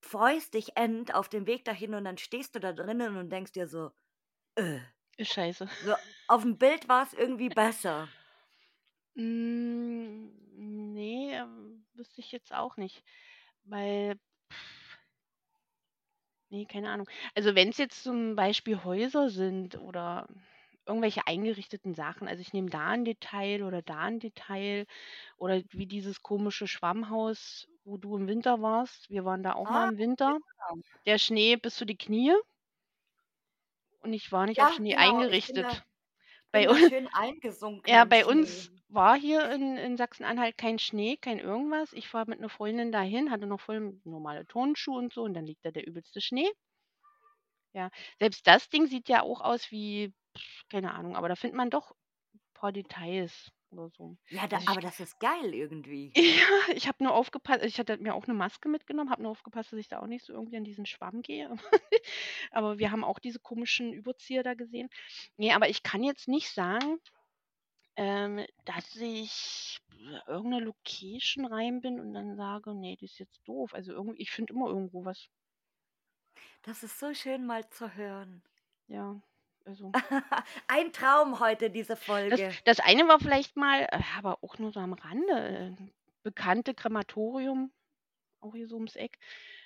[0.00, 3.52] freust dich end auf den Weg dahin und dann stehst du da drinnen und denkst
[3.52, 3.90] dir so:
[4.56, 4.80] „Äh“
[5.18, 5.68] Ist scheiße.
[5.80, 5.94] „so
[6.28, 8.12] auf'm Bild war's irgendwie besser.“
[9.16, 13.02] Hm, ne, ähm, wüsste ich jetzt auch nicht,
[13.64, 14.18] weil
[16.50, 17.08] ne, keine Ahnung.
[17.34, 20.28] Also, wenn's jetzt zum Beispiel Häuser sind oder
[20.86, 24.86] irgendwelche eingerichteten Sachen, also, ich nehme da 'n Detail oder da 'n Detail
[25.38, 29.10] oder wie dieses komische Schwammhaus, wo du im Winter warst.
[29.10, 30.38] Wir waren da auch mal Ah, im Winter.
[30.58, 30.82] genau.
[31.06, 32.34] Der Schnee bis zu die Knie.
[34.06, 35.24] Und ich war nicht auf Ja, Schnee genau.
[35.24, 35.82] Da eingerichtet.
[36.52, 38.26] bin Bei da un schön eingesunken ja, bei Schnee.
[38.26, 41.92] uns war hier in in Sachsen-Anhalt kein Schnee, kein irgendwas.
[41.94, 45.46] Ich fahre mit 'ner Freundin dahin, hatte noch voll normale Turnschuhe und so und dann
[45.46, 46.48] liegt da der übelste Schnee.
[47.74, 50.12] Ja, selbst das Ding sieht ja auch aus wie
[50.70, 51.94] keine Ahnung, aber da findet man doch
[52.54, 54.16] paar Details oder so.
[54.30, 56.16] Ja, da Also, ich aber das ist geil irgendwie.
[56.16, 59.72] Ja, ich habe nur aufgepa ich hatte mir auch 'ne Maske mitgenommen, habe nur aufgepasst,
[59.72, 61.50] dass ich da auch nicht so irgendwie an diesen Schwamm gehe.
[62.50, 64.88] Aber wir haben auch diese komischen Überzieher da gesehen.
[65.36, 66.98] Ne, aber ich kann jetzt nicht sagen,
[67.96, 69.80] ähm, dass ich
[70.28, 74.22] irgend 'ne Location rein bin und dann sage: „Ne, die ist jetzt doof.“ Also, irgendwie
[74.22, 75.28] ich finde immer irgendwo was.
[76.64, 78.42] Das ist so schön mal zu hören.
[78.88, 79.20] Ja.
[79.66, 79.90] Also
[80.68, 82.54] Ein Traum heute, diese das, Folge.
[82.64, 85.90] das eine war vielleicht mal, äh, aber auch nur so am Rande, äh,
[86.22, 87.72] bekannte Krematorium,
[88.40, 89.18] auch hier so ums Eck.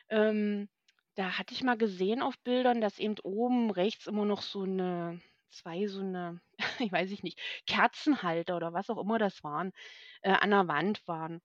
[0.09, 0.69] Ähm,
[1.17, 5.21] da hatte ich mal gesehen auf Bildern, dass eben oben rechts immer noch so eine,
[5.51, 6.41] zwei so eine,
[6.79, 9.71] ich weiß ich nicht, Kerzenhalter oder was auch immer das waren,
[10.23, 11.43] äh, an der Wand waren.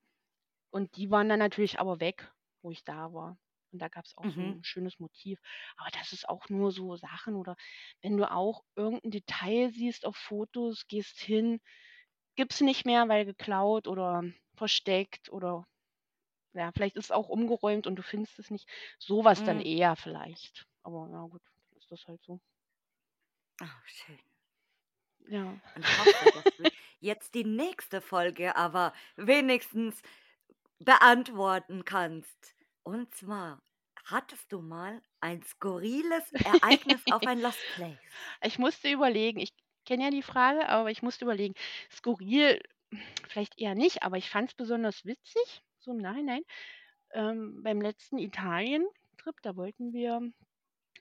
[0.69, 3.37] Und die waren dann natürlich aber weg, wo ich da war.
[3.75, 4.55] Und da gab es auch so Mhm.
[4.55, 5.39] ein schönes Motiv.
[5.77, 7.57] Aber das ist auch nur so Sachen oder
[8.01, 11.59] wenn du auch irgendein Detail siehst auf Fotos, gehst hin,
[12.35, 14.23] gibt's nicht mehr, weil geklaut oder
[14.55, 15.65] versteckt oder
[16.53, 18.69] ja, vielleicht ist es auch umgeräumt und du findest es nicht.
[18.99, 19.61] Sowas dann Mm.
[19.61, 20.67] eher vielleicht.
[20.83, 22.39] Aber ja gut, dann ist das halt so.
[23.61, 24.19] Oh, schön.
[25.27, 25.61] Ja.
[25.75, 26.67] Und hoffe, dass du
[26.99, 30.01] jetzt die nächste Folge aber wenigstens
[30.79, 32.55] beantworten kannst.
[32.85, 33.63] Und zwar,
[34.05, 37.97] hattest du mal ein skurriles Ereignis auf ein Lost Place?
[38.43, 39.53] Ich musste überlegen, ich
[39.85, 41.55] kenne ja die Frage, aber ich musste überlegen.
[41.91, 42.61] Skurril
[43.27, 46.43] vielleicht eher nicht, aber ich fand es besonders witzig, so im Nachhinein.
[47.11, 50.21] Ähm, beim letzten Italien-Trip, da wollten wir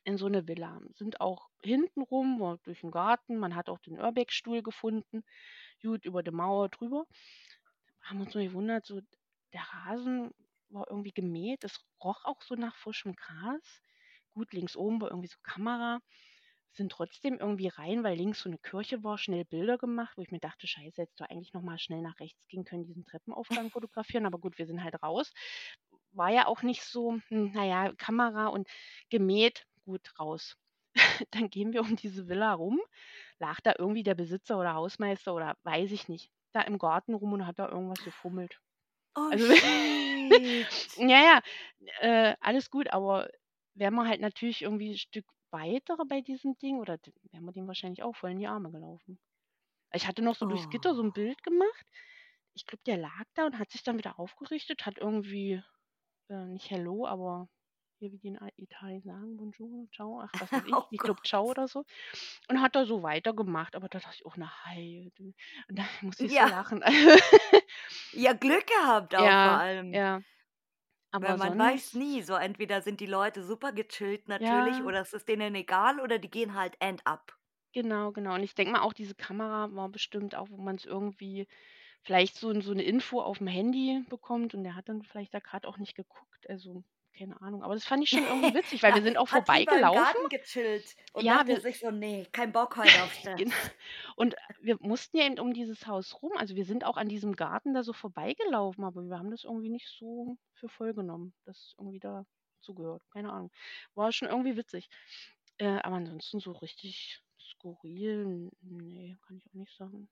[0.04, 0.80] in so eine Villa.
[0.94, 5.22] Sind auch hintenrum, war durch den Garten, man hat auch den Urbeck-Stuhl gefunden,
[5.82, 7.04] gut über die Mauer drüber.
[8.00, 9.02] Haben uns nur gewundert, so
[9.52, 10.32] der Rasen
[10.70, 13.82] war irgendwie gemäht, es roch auch so nach frischem Gras.
[14.34, 16.00] Gut, links oben war irgendwie so Kamera.
[16.72, 20.32] Sind trotzdem irgendwie rein, weil links so eine Kirche war, schnell Bilder gemacht, wo ich
[20.32, 23.70] mir dachte, scheiße, hättest du eigentlich noch mal schnell nach rechts gehen können, diesen Treppenaufgang
[23.70, 24.26] fotografieren.
[24.26, 25.32] Aber gut, wir sind halt raus.
[26.12, 28.68] War ja auch nicht so, hm, na ja, Kamera und
[29.10, 30.56] gemäht, gut, raus.
[31.30, 32.80] Dann gehen wir um diese Villa rum.
[33.38, 37.32] Lag da irgendwie der Besitzer oder Hausmeister oder weiß ich nicht, da im Garten rum
[37.32, 38.60] und hat da irgendwas gefummelt.
[39.16, 39.46] Oh, Also.
[40.96, 41.42] Ja, ja,
[42.00, 43.28] äh, alles gut, aber
[43.74, 46.98] wären wir halt natürlich irgendwie ein Stück weiter bei diesem Ding oder
[47.32, 49.18] wären wir dem wahrscheinlich auch voll in die Arme gelaufen.
[49.94, 51.04] Ich hatte noch so durchs Gitter so Oh.
[51.04, 51.86] 'n Bild gemacht.
[52.54, 55.62] Ich glaube, der lag da und hat sich dann wieder aufgerichtet, hat irgendwie,
[56.30, 57.48] äh, nicht Hello, aber
[57.98, 61.22] hier, wie die in Italien sagen, Buongiorno, Ciao, ach, was weiß ich, Oh ich glaube
[61.24, 61.84] Ciao oder so
[62.48, 63.76] und hat da so weitergemacht.
[63.76, 65.34] Aber da dachte ich auch: „Na Heil du.“
[65.68, 66.48] Und da musste ich so Ja.
[66.48, 66.82] lachen.
[68.12, 70.00] Ja, Glück gehabt auch vor Ja, allem.
[70.00, 70.22] ja.
[71.12, 74.84] Aber Weil man weiß sonst nie, so entweder sind die Leute super gechillt natürlich Ja.
[74.84, 77.36] oder es ist denen egal oder die gehen halt end up.
[77.74, 78.34] Genau, genau.
[78.36, 81.46] Und ich denke mal auch, diese Kamera war bestimmt auch, wo man's irgendwie
[82.02, 85.66] vielleicht so so 'ne Info aufm Handy bekommt und der hat dann vielleicht da grad
[85.66, 86.48] auch nicht geguckt.
[86.48, 86.84] Also,
[87.16, 87.62] keine Ahnung.
[87.62, 89.90] Aber das fand ich schon irgendwie witzig, weil Ja, wir sind auch lieber im vorbeigelaufen.
[89.90, 93.54] Garten gechillt und Ja, wir sich so: „Ne, kein Bock heute auf Stress.“ Genau.
[94.16, 96.32] Und wir mussten ja eben um dieses Haus rum.
[96.36, 99.70] Also, wir sind auch an diesem Garten da so vorbeigelaufen, aber wir haben das irgendwie
[99.70, 103.02] nicht so für voll genommen, dass irgendwie dazugehört.
[103.12, 103.50] Keine Ahnung.
[103.94, 104.88] War schon irgendwie witzig.
[105.58, 110.08] Äh, aber ansonsten so richtig skurril, n ne, kann ich auch nicht sagen.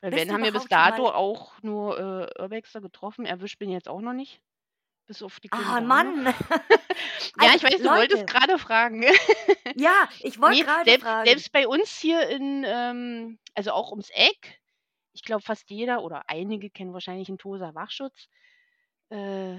[0.00, 3.24] Weil wenn, haben wir bis dato auch nur, äh, Urbexer getroffen.
[3.26, 4.42] Erwischt bin ich jetzt auch noch nicht,
[5.10, 5.80] bis auf die Ah, Dame.
[5.80, 6.26] Mann.
[7.36, 9.04] Ja, Also, ich weiß, du wolltest Leute grade fragen.
[9.74, 11.44] Ja, ich wollte Ne, grade selbst fragen.
[11.46, 14.60] selbst bei uns hier in, ähm also auch ums Eck,
[15.14, 18.28] ich glaube, fast jeder oder einige kennen wahrscheinlich 'n Toser Wachschutz.
[19.10, 19.58] Äh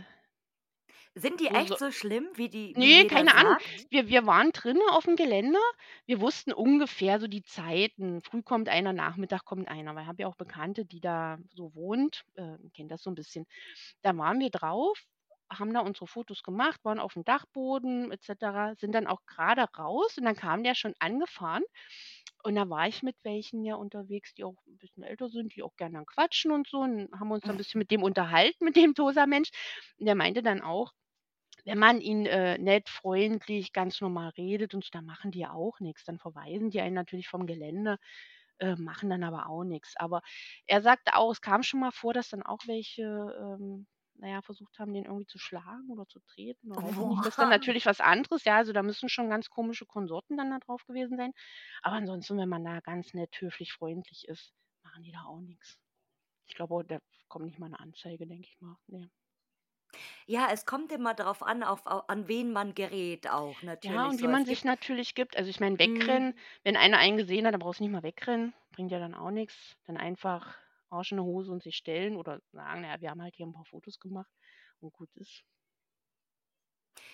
[1.16, 3.56] Sind die so echt so schlimm, wie die wie Ne, jeder keine Ahnung.
[3.58, 3.88] sagt?
[3.90, 5.60] Wir wir waren drinnen aufm Geländer.
[6.06, 8.22] Wir wussten ungefähr so die Zeiten.
[8.22, 12.24] Früh kommt einer, Nachmittag kommt einer, weil habe ja auch Bekannte, die da so wohnt,
[12.36, 13.46] äh, kenne das so 'n bisschen.
[14.04, 15.00] Da waren wir drauf,
[15.52, 20.18] haben da unsere Fotos gemacht, waren aufm Dachboden et cetera, sind dann auch grade raus
[20.18, 21.64] und dann kam der schon angefahren.
[22.44, 25.64] Und da war ich mit welchen ja unterwegs, die auch 'n bisschen älter sind, die
[25.64, 28.66] auch gern dann quatschen und so und haben uns dann 'n bisschen mit dem unterhalten,
[28.66, 29.50] mit dem Toser Mensch.
[30.00, 30.92] Und der meinte dann auch,
[31.66, 35.80] wenn man ihn, äh, nett, freundlich, ganz normal redet und so, dann machen die auch
[35.80, 36.04] nix.
[36.06, 37.98] Dann verweisen die einen natürlich vom Gelände,
[38.60, 39.96] äh, machen dann aber auch nix.
[39.98, 40.22] Aber
[40.68, 43.88] er sagte auch, es kam schon mal vor, dass dann auch welche, ähm,
[44.22, 47.26] na ja, versucht haben, den irgendwie zu schlagen oder zu treten oder nicht.
[47.26, 48.58] Das ist dann natürlich was anderes, ja.
[48.58, 51.32] Also, da müssen schon ganz komische Konsorten dann da drauf gewesen sein.
[51.82, 54.54] Aber ansonsten, wenn man da ganz nett, höflich, freundlich ist,
[54.84, 55.80] machen die da auch nix.
[56.48, 59.12] Ich glaube da kommt nicht mal 'ne Anzeige, denke ich mal, ne.
[60.28, 64.10] Ja, es kommt immer drauf an, auf au an wen man gerät auch Ja, natürlich
[64.10, 64.22] und so.
[64.22, 65.36] wie man sich natürlich gibt.
[65.38, 66.24] Also, ich meine, Mhm.
[66.24, 69.16] wegrennen wenn einer einen gesehen hat, dann brauchst du nicht mal wegrennen, bringt ja dann
[69.16, 69.76] auch nix.
[69.88, 70.56] Dann einfach
[70.92, 73.46] Arsch in die Hose und sich stellen oder sagen: „Na ja, wir haben halt hier
[73.48, 74.32] 'n paar Fotos gemacht“
[74.82, 75.44] und gut ist.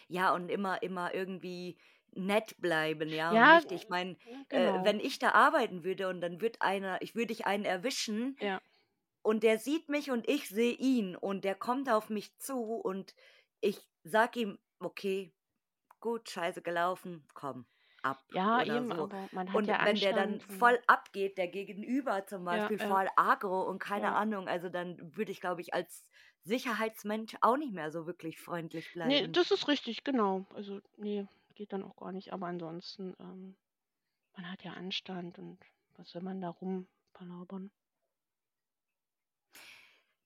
[0.10, 1.78] Ja, und immer immer irgendwie
[2.12, 4.16] nett bleiben, ja, Ja, nicht ich meine,
[4.50, 4.84] äh, genau.
[4.84, 8.62] wenn ich da arbeiten würde und dann würde einer ich würde ich einen erwischen Ja.
[9.24, 13.16] und der sieht mich und ich sehe ihn und der kommt auf mich zu und
[13.62, 15.34] ich sage ihm: „Okay,
[16.02, 17.68] gut, scheiße gelaufen, komm,
[18.08, 18.96] ab Ja, oder eben, so.
[18.96, 22.78] aber man hat Und ja wenn der dann voll abgeht, der Gegenüber zum Ja, Beispiel
[22.78, 24.14] ja, voll agro und keine ja.
[24.14, 26.08] Ahnung, also dann würde ich, glaube ich, als
[26.44, 29.30] Sicherheitsmensch auch nicht mehr so wirklich freundlich Ne, bleiben.
[29.30, 30.46] das ist richtig, genau.
[30.54, 32.32] Also, ne, geht dann auch gar nicht.
[32.34, 33.58] Aber ansonsten, ähm,
[34.36, 35.60] man hat ja Anstand und
[35.96, 37.72] was soll man da rumpalabern?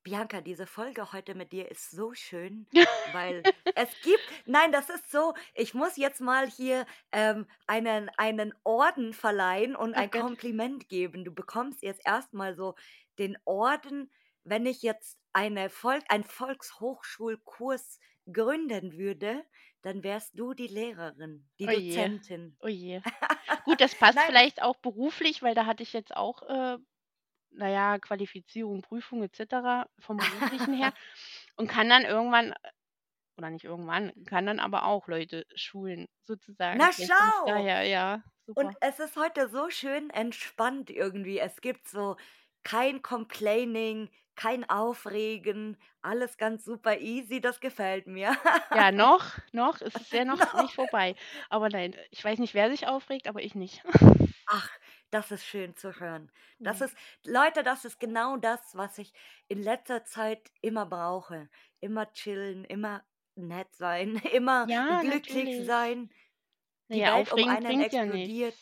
[0.03, 2.67] Bianca, diese Folge heute mit dir ist so schön,
[3.11, 3.43] weil
[3.75, 9.13] es gibt, nein, das ist so, ich muss jetzt mal hier ähm, einen, einen Orden
[9.13, 10.21] verleihen und Ach ein Gott.
[10.21, 11.23] Kompliment geben.
[11.23, 12.75] Du bekommst jetzt erstmal so
[13.19, 14.11] den Orden,
[14.43, 17.99] wenn ich jetzt eine Volk, einen Volkshochschulkurs
[18.31, 19.43] gründen würde,
[19.83, 22.57] dann wärst du die Lehrerin, die Oh je, Dozentin.
[22.61, 23.01] oh je.
[23.65, 26.77] Gut, das passt vielleicht auch beruflich, weil da hatte ich jetzt auch, äh,
[27.51, 30.93] na ja, Qualifizierung, Prüfung et cetera vom Beruflichen her
[31.55, 32.53] und kann dann irgendwann
[33.37, 36.83] oder nicht irgendwann, kann dann aber auch Leute schulen sozusagen.
[36.83, 37.45] na Vielleicht schau!
[37.45, 38.77] daher, ja, Und super.
[38.81, 41.39] es ist heute so schön entspannt irgendwie.
[41.39, 42.17] Es gibt so
[42.63, 48.35] kein Complaining, kein Aufregen, alles ganz super easy, das gefällt mir.
[48.73, 50.53] Ja, noch noch ist es ja noch Noch.
[50.53, 51.15] nicht vorbei.
[51.49, 53.83] Aber nein, ich weiß nicht, wer sich aufregt, aber ich nicht.
[54.53, 54.69] Ach,
[55.11, 56.29] das ist schön zu hören.
[56.61, 56.81] Das Ja.
[56.81, 59.13] ist Leute, das ist genau das, was ich
[59.47, 61.49] in letzter Zeit immer brauche.
[61.79, 65.57] Immer chillen, immer nett sein, immer Ja, glücklich natürlich.
[65.57, 66.11] sein.
[66.93, 68.59] Die ja, Welt um einen explodiert.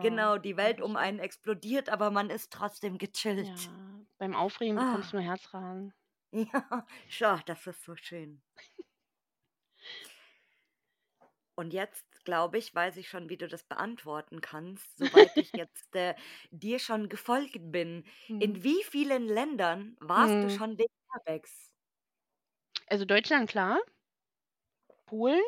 [0.00, 3.72] Genau, die Welt um einen explodiert, aber man ist trotzdem gechillt.
[4.18, 5.12] beim Aufregen bekommst Ah.
[5.12, 5.92] du nur Herzrasen.
[6.32, 8.42] Ja, schau, das ist so schön.
[11.58, 15.92] Und jetzt, glaube ich, weiß ich schon, wie du das beantworten kannst, soweit ich jetzt
[15.96, 16.14] äh,
[16.52, 18.04] dir schon gefolgt bin.
[18.28, 18.38] Mhm.
[18.38, 20.50] In wie vielen Ländern warst du Mhm.
[20.50, 21.74] schon wegen Airbags?
[22.88, 23.78] Also Deutschland, klar.
[25.06, 25.42] Polen,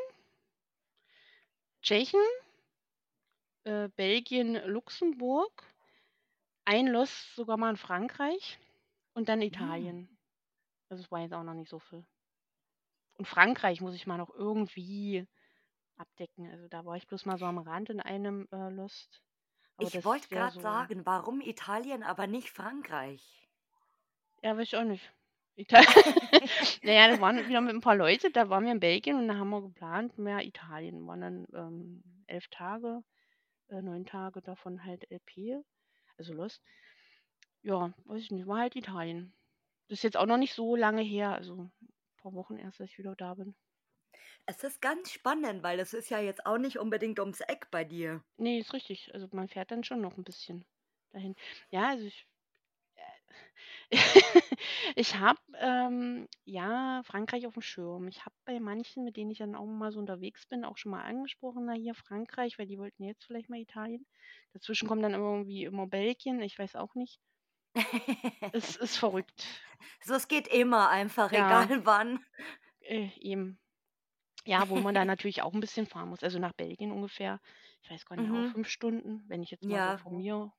[1.82, 2.24] Tschechien,
[3.64, 5.64] äh, Belgien, Luxemburg,
[6.64, 8.58] ein Loss sogar mal in Frankreich
[9.14, 10.00] und dann Hm.
[10.00, 10.18] Italien.
[10.90, 12.06] Also es war jetzt auch noch nicht so viel.
[13.18, 15.26] Und Frankreich muss ich mal noch irgendwie
[16.00, 16.50] abdecken.
[16.50, 19.22] Also da war ich bloß mal so am Rand in einem äh, Lost.
[19.76, 20.60] Aber Ich wollte gerade so.
[20.60, 23.48] sagen, warum Italien, aber nicht Frankreich?
[24.42, 25.12] Ja, weiß ich auch nicht.
[25.56, 25.86] Italien.
[26.82, 28.30] naja, das waren wieder mit ein paar Leute.
[28.30, 31.06] Da waren wir in Belgien und da haben wir geplant, mehr Italien.
[31.06, 33.02] Waren dann ähm, elf Tage,
[33.68, 35.64] äh, neun Tage davon halt LP,
[36.18, 36.62] also Lost.
[37.62, 39.34] Ja, weiß ich nicht, war halt Italien.
[39.88, 41.72] Das ist jetzt auch noch nicht so lange her, also ein
[42.18, 43.54] paar Wochen erst, dass ich wieder da bin.
[44.46, 47.84] Es ist ganz spannend, weil es ist ja jetzt auch nicht unbedingt ums Eck bei
[47.84, 48.22] dir.
[48.36, 49.12] Nee, ist richtig.
[49.14, 50.64] Also man fährt dann schon noch ein bisschen
[51.10, 51.36] dahin.
[51.70, 52.26] Ja, also ich.
[52.96, 53.96] äh,
[54.96, 58.08] ich habe ähm, ja Frankreich auf dem Schirm.
[58.08, 60.90] Ich habe bei manchen, mit denen ich dann auch mal so unterwegs bin, auch schon
[60.92, 64.06] mal angesprochen, na hier Frankreich, weil die wollten jetzt vielleicht mal Italien.
[64.52, 67.20] Dazwischen kommt dann irgendwie immer Belgien, ich weiß auch nicht.
[68.52, 69.46] Es ist verrückt.
[70.02, 72.24] so, es geht immer einfach, Ja, egal wann.
[72.80, 73.59] äh, eben.
[74.44, 76.22] Ja, wo man dann natürlich auch ein bisschen fahren muss.
[76.22, 77.40] Also nach Belgien ungefähr,
[77.82, 78.46] ich weiß gar nicht, auch Mhm.
[78.46, 80.02] fünf Stunden, wenn ich jetzt mal so Ja.
[80.02, 80.52] von mir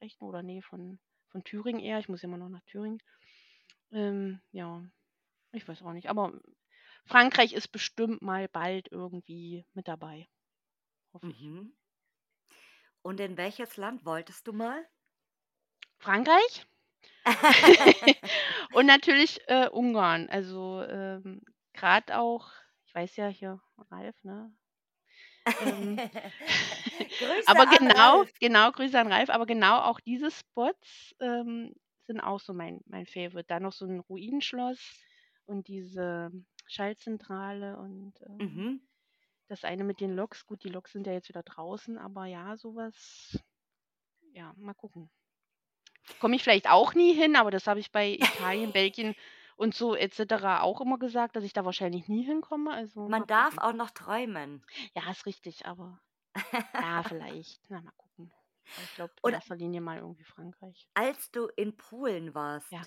[0.00, 0.98] rechne oder nee, von,
[1.30, 1.98] von Thüringen eher.
[1.98, 3.00] Ich muss ja immer noch nach Thüringen.
[3.92, 4.82] Ähm, ja,
[5.52, 6.08] ich weiß auch nicht.
[6.10, 6.32] Aber
[7.06, 10.28] Frankreich ist bestimmt mal bald irgendwie mit dabei.
[11.12, 11.50] Hoffe ich.
[11.50, 11.72] Mhm.
[13.02, 14.84] Und in welches Land wolltest du mal?
[15.98, 16.66] Frankreich
[18.70, 20.28] und natürlich äh, Ungarn.
[20.28, 21.42] Also ähm,
[21.72, 22.50] gerade auch,
[22.94, 24.52] weiß ja hier, Ralf, ne?
[25.58, 26.00] Ähm,
[27.18, 28.30] Grüße aber genau, Ralf.
[28.40, 31.74] genau, Grüße an Ralf, aber genau auch diese Spots ähm,
[32.06, 33.44] sind auch so mein, mein Favorite.
[33.48, 34.94] Da noch so ein Ruinenschloss
[35.46, 36.30] und diese
[36.66, 38.80] Schaltzentrale und ähm, Mhm.
[39.48, 40.46] das eine mit den Loks.
[40.46, 43.38] Gut, die Loks sind ja jetzt wieder draußen, aber ja, sowas,
[44.32, 45.10] ja, mal gucken.
[46.18, 49.14] Komme ich vielleicht auch nie hin, aber das habe ich bei Italien, Belgien
[49.56, 50.60] und so etc.
[50.62, 52.72] auch immer gesagt, dass ich da wahrscheinlich nie hinkomme.
[52.72, 54.64] Also Man darf auch noch träumen.
[54.94, 56.00] Ja, ist richtig, aber
[56.72, 57.60] ja, vielleicht.
[57.68, 58.32] Na, mal gucken.
[58.82, 60.88] Ich glaube in erster Linie mal irgendwie Frankreich.
[60.94, 62.82] als du in Polen warst, Ja.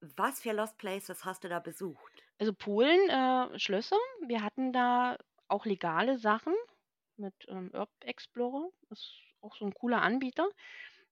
[0.00, 2.22] was für Lost Places hast du da besucht?
[2.38, 3.96] Also Polen, äh, Schlösser.
[4.26, 5.16] Wir hatten da
[5.48, 6.54] auch legale Sachen
[7.16, 8.68] mit ähm, Herb Explorer.
[8.90, 10.48] Ist auch so ein cooler Anbieter,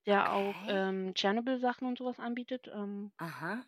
[0.07, 0.67] der auch Okay.
[0.69, 2.69] ähm, Chernobyl-Sachen und sowas anbietet.
[2.73, 3.65] Ähm, Aha.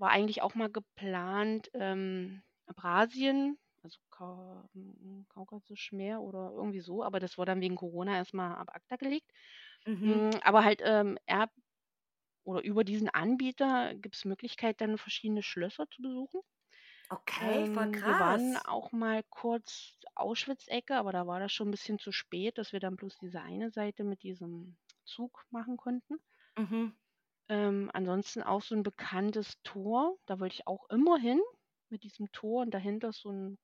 [0.00, 7.02] War eigentlich auch mal geplant, ähm, Abrasien, also Kau m, Kaukasisch Meer oder irgendwie so,
[7.04, 9.30] aber das wurde dann wegen Corona erstmal ab acta gelegt.
[9.86, 10.24] Mhm.
[10.24, 11.50] Mm, aber halt ähm, Erb
[12.44, 16.40] oder über diesen Anbieter gibt es Möglichkeit, dann verschiedene Schlösser zu besuchen.
[17.08, 18.66] Okay, voll Ähm, wir waren krass.
[18.66, 22.80] auch mal kurz Auschwitz-Ecke, aber da war das schon ein bisschen zu spät, dass wir
[22.80, 26.20] dann bloß diese eine Seite mit diesem Zug machen konnten.
[26.58, 26.94] Mhm.
[27.50, 31.40] Ähm, ansonsten auch so ein bekanntes Tor, da wollte ich auch immer hin
[31.90, 33.58] mit diesem Tor und dahinter ist so 'n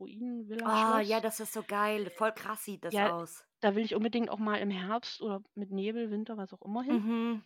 [0.65, 1.23] Oh, ja, Ruinen-Villa-Schloss.
[1.23, 2.11] das ist so geil.
[2.11, 3.45] Voll krass sieht das Ja, aus.
[3.61, 6.83] da will ich unbedingt auch mal im Herbst oder mit Nebel, Winter, was auch immer
[6.83, 7.01] hin.
[7.01, 7.43] Mhm.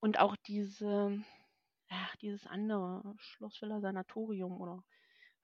[0.00, 1.24] Und auch diese
[1.90, 4.84] ach, dieses andere Schloss Villa Sanatorium oder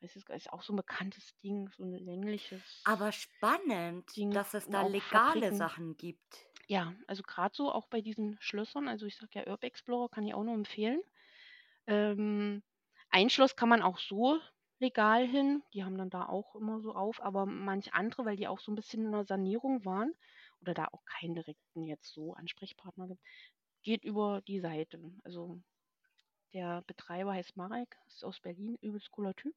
[0.02, 4.30] weiß jetzt gar ist auch so 'n bekanntes Ding, so 'n längliches Aber spannend, Ding
[4.30, 5.52] dass es und da auch legale Fabriken.
[5.52, 6.49] Sachen gibt.
[6.70, 10.24] Ja, also grad so auch bei diesen Schlössern, also ich sage ja, Urb Explorer kann
[10.24, 11.02] ich auch nur empfehlen.
[11.88, 12.62] Ähm,
[13.10, 14.40] ein Schloss kann man auch so
[14.80, 18.48] legal hin, die haben dann da auch immer so auf, aber manch andere, weil die
[18.48, 20.14] auch so 'n bisschen in 'ner Sanierung waren
[20.60, 23.22] oder da auch keinen direkten jetzt so Ansprechpartner gibt,
[23.82, 25.00] geht über die Seite.
[25.24, 25.60] Also,
[26.54, 29.56] der Betreiber heißt Marek, ist aus Berlin, übelst cooler Typ.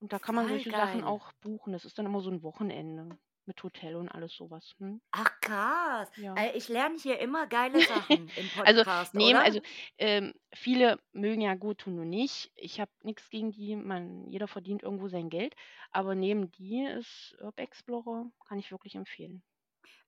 [0.00, 1.04] Und da kann man Voll solche Sachen geil.
[1.04, 1.72] auch buchen.
[1.74, 5.00] Das ist dann immer so 'n Wochenende mit Hotel und alles so was, mhm.
[5.12, 6.10] Ach krass.
[6.16, 6.46] Ja.
[6.54, 9.42] Ich lerne hier immer geile Sachen im Also, Podcast, nehmen oder?
[9.42, 9.60] also,
[9.98, 12.52] ähm, viele mögen ja Gotono nicht.
[12.56, 15.54] Ich habe nix gegen die, man jeder verdient irgendwo sein Geld,
[15.90, 19.42] aber neben die ist Urb Explorer kann ich wirklich empfehlen.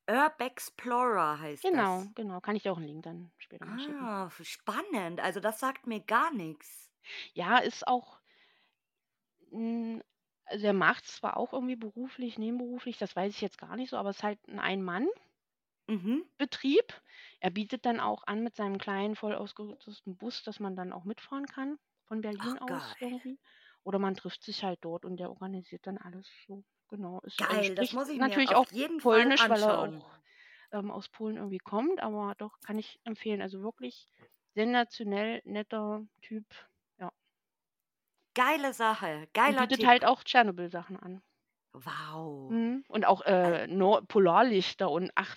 [0.09, 2.11] Urb Explorer heißt Genau, das.
[2.17, 2.41] genau.
[2.41, 4.11] Kann ich dir auch 'n Link dann später schicken.
[4.11, 5.21] Ah, f spannend.
[5.21, 6.91] Also, das sagt mir gar nix.
[7.35, 8.21] Ja, ist auch
[9.51, 10.01] hm,
[10.49, 13.97] also er macht's zwar auch irgendwie beruflich, nebenberuflich, das weiß ich jetzt gar nicht so,
[13.97, 15.09] aber ist halt 'n Ein-Mann
[15.89, 16.29] Mhm.
[16.37, 17.01] Betrieb.
[17.41, 21.05] Er bietet dann auch an mit seinem kleinen, voll ausgerüsteten Bus, dass man dann auch
[21.05, 22.97] mitfahren kann von Ach, Berlin aus geil.
[22.99, 23.39] irgendwie.
[23.85, 26.65] Oder man trifft sich halt dort und der organisiert dann alles so.
[26.89, 27.21] Genau.
[27.21, 29.63] Ist also Geil, das spricht muss ich mir natürlich auf auch jeden Fall Polnisch, weil
[29.63, 30.05] er anschauen.
[30.05, 30.19] auch,
[30.73, 33.43] ähm, aus Polen irgendwie kommt, aber doch, kann ich empfehlen.
[33.43, 34.09] Also wirklich
[34.55, 36.47] sensationell netter Typ.
[38.39, 39.89] Geile Sache, Und geiler bietet Tipp.
[39.89, 41.23] halt auch Tschernobyl-Sachen an.
[41.73, 42.51] Wow.
[42.51, 42.85] Mhm.
[42.89, 45.37] Und auch, äh, Nor Polarlichter und ach,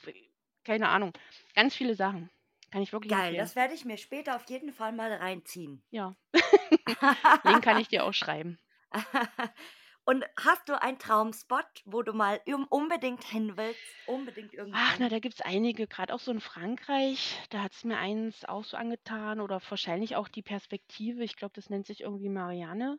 [0.64, 1.12] keine Ahnung.
[1.56, 2.30] Ganz viele Sachen.
[2.72, 3.45] Kann ich wirklich Geil, empfehlen.
[3.45, 5.84] das werde ich mir später auf jeden Fall mal reinziehen.
[5.89, 6.16] Ja.
[7.43, 8.60] Link kann ich dir auch schreiben.
[10.06, 14.02] Und hast du einen Traumspot, wo du mal un unbedingt hin willst?
[14.06, 15.10] Unbedingt Ach, na, irgendwann?
[15.10, 19.39] da gibt's einige, grad auch so in Frankreich, da hat's mir eins auch so angetan
[19.41, 21.24] oder wahrscheinlich auch die Perspektive.
[21.24, 22.97] Ich glaube, das nennt sich irgendwie Marianne.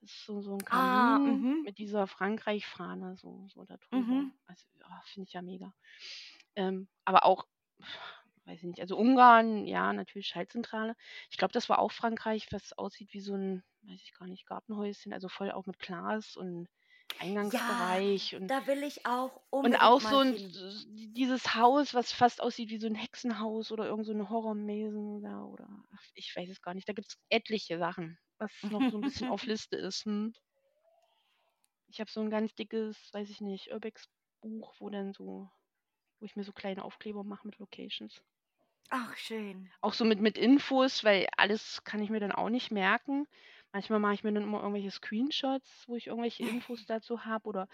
[0.00, 1.66] Das ist so so 'n Ah, Kamin mhm.
[1.66, 4.16] mit dieser Frankreich-Fahne so so da drüber.
[4.16, 4.38] Mhm.
[4.46, 5.74] Also, ja, finde ich ja mega.
[6.56, 7.46] Ähm, aber auch,
[8.46, 10.96] weiß ich nicht, also Ungarn, ja, natürlich Schaltzentrale.
[11.30, 14.46] Ich glaube, das war auch Frankreich, was aussieht wie so 'n, weiß ich gar nicht,
[14.46, 16.68] Gartenhäuschen, also voll auch mit Glas und
[17.50, 20.54] Ja, Eingangsbereich und da will ich auch und unbedingt auch so mal 'n hin.
[20.54, 25.22] s dieses Haus, was fast aussieht wie so 'n Hexenhaus oder irgend so 'ne Horror-Maison
[25.22, 26.88] da oder ach, ich weiß es gar nicht.
[26.88, 30.32] Da gibt's etliche Sachen, was noch so 'n bisschen auf Liste ist, mhm.
[31.86, 35.50] Ich habe so 'n ganz dickes, weiß ich nicht, Urbex-Buch, wo dann so
[36.20, 38.22] wo ich mir so kleine Aufkleber mache mit Locations.
[38.90, 39.70] Ach, schön.
[39.80, 43.26] Auch so mit mit Infos, weil alles kann ich mir dann auch nicht merken.
[43.72, 47.68] Manchmal mache ich mir dann immer irgendwelche Screenshots, wo ich irgendwelche Infos dazu habe oder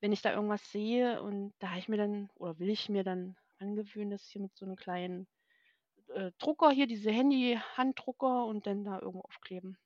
[0.00, 3.04] wenn ich da irgendwas sehe und da habe ich mir dann oder will ich mir
[3.04, 5.28] dann angewöhnen, das hier mit so 'nem kleinen,
[6.08, 9.78] äh, Drucker hier, diese Handy-Handdrucker und dann da irgendwo aufkleben.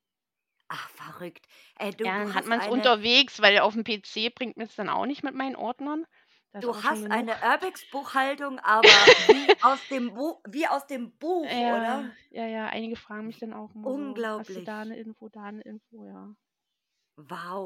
[0.68, 1.46] Ach, verrückt.
[1.78, 4.88] Ey, du, Ja, dann hat hast man's eine unterwegs, weil auf'm PC bringt mir's dann
[4.88, 6.04] auch nicht mit meinen Ordnern.
[6.52, 11.60] Da ist du hast eine Urbex-Buchhaltung, aber wie aus dem Bu wie aus dem Buch,
[11.60, 12.16] Ja, oder?
[12.32, 14.98] Ja, ja, einige fragen mich dann auch immer so: „Hast du da 'ne Unglaublich.
[14.98, 16.34] Info, da 'ne Info?“ Ja.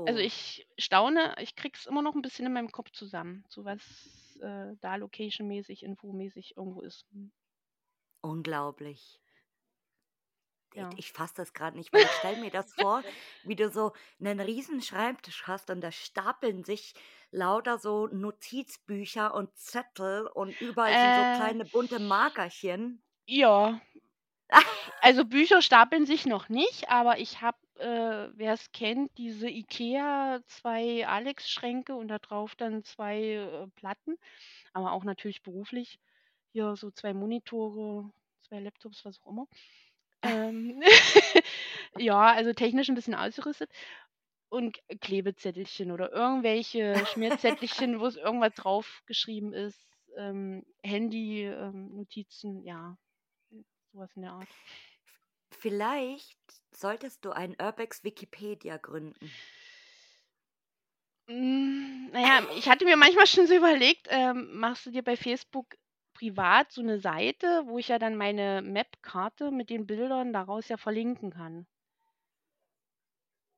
[0.09, 0.21] Also, Wow.
[0.21, 4.39] ich staune, ich kriege es immer noch 'n bisschen in meinem Kopf zusammen, so was,
[4.41, 7.05] äh, da location-mäßig, infomäßig irgendwo ist.
[8.25, 9.19] Unglaublich.
[10.75, 10.99] Ja.
[10.99, 13.05] ich fasse das grad nicht, weil ich stelle mir das vor,
[13.43, 16.95] wie du so 'nen riesen Schreibtisch hast und da stapeln sich
[17.31, 23.03] lauter so Notizbücher und Zettel und überall sind so Äh kleine bunte Markerchen.
[23.29, 23.81] Ja.
[25.07, 31.07] Also, Bücher stapeln sich noch nicht, aber ich habe, äh, wer's kennt, diese IKEA 2
[31.07, 34.19] Alex-Schränke und da drauf dann 2, äh, Platten,
[34.73, 36.01] aber auch natürlich beruflich.
[36.53, 38.11] Hier so 2 Monitore,
[38.43, 39.47] 2 Laptops, was auch immer.
[40.23, 40.83] Ähm,
[41.99, 43.71] ja, also technisch 'n bisschen ausgerüstet
[44.51, 49.81] und Klebezettelchen oder irgendwelche Schmierzettelchen, wo's irgendwas draufgeschrieben ist,
[50.19, 52.97] ähm, Handy, ähm, Notizen, ja,
[53.51, 54.51] so was in der Art.
[55.53, 56.39] Vielleicht
[56.75, 59.39] solltest du ein Urbex Wikipedia gründen.
[61.29, 65.17] Hm, na ja, ich hatte mir manchmal schon so überlegt, ähm, machst du dir bei
[65.17, 65.75] Facebook
[66.15, 70.77] privat so 'ne Seite, wo ich ja dann meine Map-Karte mit den Bildern daraus ja
[70.77, 71.67] verlinken kann.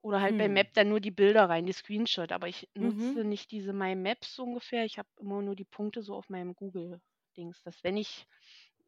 [0.04, 0.48] Oder halt bei Hm.
[0.48, 3.24] Map dann nur die Bilder rein, die Screenshot, aber ich nutze Mhm.
[3.24, 4.84] nicht diese My Maps so ungefähr.
[4.84, 8.26] Ich habe immer nur die Punkte so auf meinem Google-Dings, dass wenn ich,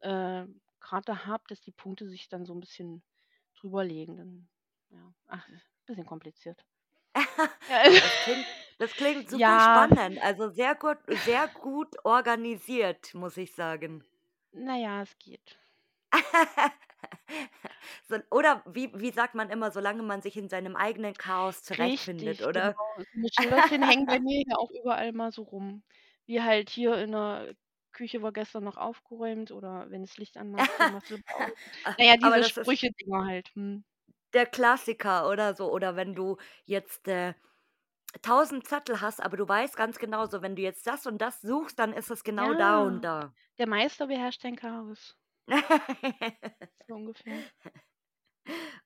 [0.01, 0.45] äh,
[0.81, 3.03] Karte habe, dass die Punkte sich dann so 'n bisschen
[3.55, 4.49] drüber legen, dann
[4.91, 5.13] ja.
[5.27, 5.47] Ach,
[5.85, 6.65] bisschen kompliziert.
[7.67, 9.59] Ja, das klingt das klingt super Ja.
[9.59, 10.19] spannend.
[10.21, 14.03] Also, sehr gut sehr gut organisiert, muss ich sagen.
[14.53, 15.57] Na ja, es geht.
[18.09, 22.41] So oder wie wie sagt man immer, solange man sich in seinem eigenen Chaos zurechtfindet,
[22.41, 22.77] Richtig, oder?
[22.91, 23.03] genau.
[23.13, 25.83] 'ne Schäferchen hängen bei mir hier auch überall mal so rum.
[26.25, 27.55] Wie halt hier in der
[27.91, 31.53] Küche war gestern noch aufgeräumt oder wenn das Licht anmachst, dann machst du aus.
[31.83, 33.83] A Na ja, aber diese das ist Sprüche-Dinger halt, mhm.
[34.33, 35.71] der Klassiker oder so.
[35.71, 37.33] Oder wenn du jetzt, äh,
[38.21, 41.41] 1.000 Zettel hast, aber du weißt ganz genau so, wenn du jetzt das und das
[41.41, 43.33] suchst, dann ist es genau da und da.
[43.57, 45.17] der Meister beherrscht dein Chaos.
[46.87, 47.43] So ungefähr.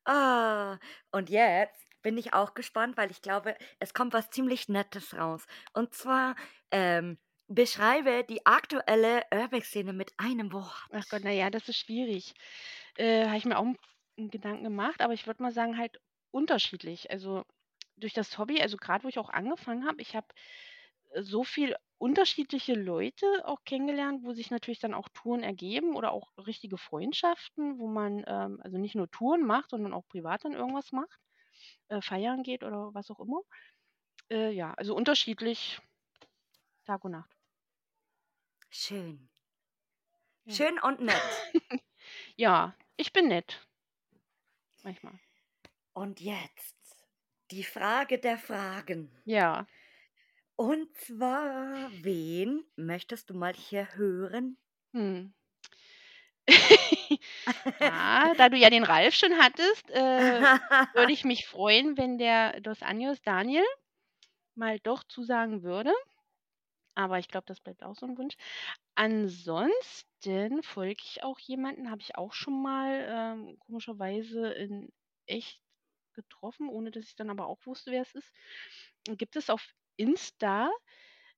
[0.05, 0.77] Ah,
[1.11, 5.45] und jetzt bin ich auch gespannt, weil ich glaube, es kommt was ziemlich Nettes raus.
[5.73, 6.35] Und zwar,
[6.71, 7.17] ähm,
[7.47, 10.87] beschreibe die aktuelle Urbex-Szene mit einem Wort.
[10.91, 12.33] Ach Gott, na ja, das ist schwierig.
[12.97, 13.77] Äh, habe ich mir auch 'n
[14.17, 15.99] 'n Gedanken gemacht, aber ich würde mal sagen, halt
[16.31, 17.11] unterschiedlich.
[17.11, 17.43] Also,
[17.97, 20.27] durch das Hobby also, grad wo ich auch angefangen habe, ich habe,
[21.19, 26.31] so viel unterschiedliche Leute auch kennengelernt, wo sich natürlich dann auch Touren ergeben oder auch
[26.37, 30.91] richtige Freundschaften, wo man, ähm, also, nicht nur Touren macht, sondern auch privat dann irgendwas
[30.91, 31.19] macht,
[31.89, 33.41] äh, feiern geht oder was auch immer.
[34.31, 35.79] Äh, ja, also, unterschiedlich
[36.85, 37.34] Tag und Nacht.
[38.77, 39.29] Schön.
[40.43, 40.53] Ja.
[40.53, 41.21] Schön und nett.
[42.35, 43.65] Ja, ich bin nett.
[44.83, 45.17] Manchmal.
[45.93, 46.75] Und jetzt
[47.49, 49.09] die Frage der Fragen.
[49.23, 49.65] Ja.
[50.55, 54.57] Und zwar, wen möchtest du mal hier hören?
[54.91, 55.33] Hm.
[57.79, 60.41] Ja, da du ja den Ralf schon hattest, äh,
[60.93, 63.65] würde ich mich freuen, wenn der Dos Anjos Daniel
[64.53, 65.93] mal doch zusagen würde.
[66.97, 68.35] Aber ich glaube, das bleibt auch so 'n Wunsch.
[68.95, 74.91] Ansonsten folge ich auch jemanden, habe ich auch schon mal, ähm, komischerweise in
[75.27, 75.61] echt
[76.13, 78.31] getroffen, ohne dass ich dann aber auch wusste, wer es ist.
[79.17, 80.71] Gibt es auf Insta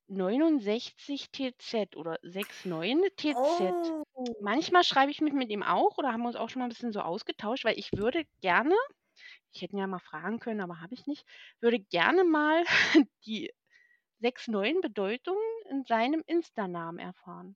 [0.07, 3.93] 69TZ oder 69TZ.
[4.15, 4.35] Oh.
[4.39, 6.93] Manchmal schreibe ich mich mit ihm auch oder haben uns auch schon mal 'n bisschen
[6.93, 8.75] so ausgetauscht, weil ich würde gerne
[9.53, 11.25] ich hätte ihn ja mal fragen können, aber habe ich nicht
[11.61, 12.65] würde gerne mal
[13.27, 13.51] die
[14.19, 15.37] 69 Bedeutung
[15.69, 17.55] in seinem Insta-Namen erfahren.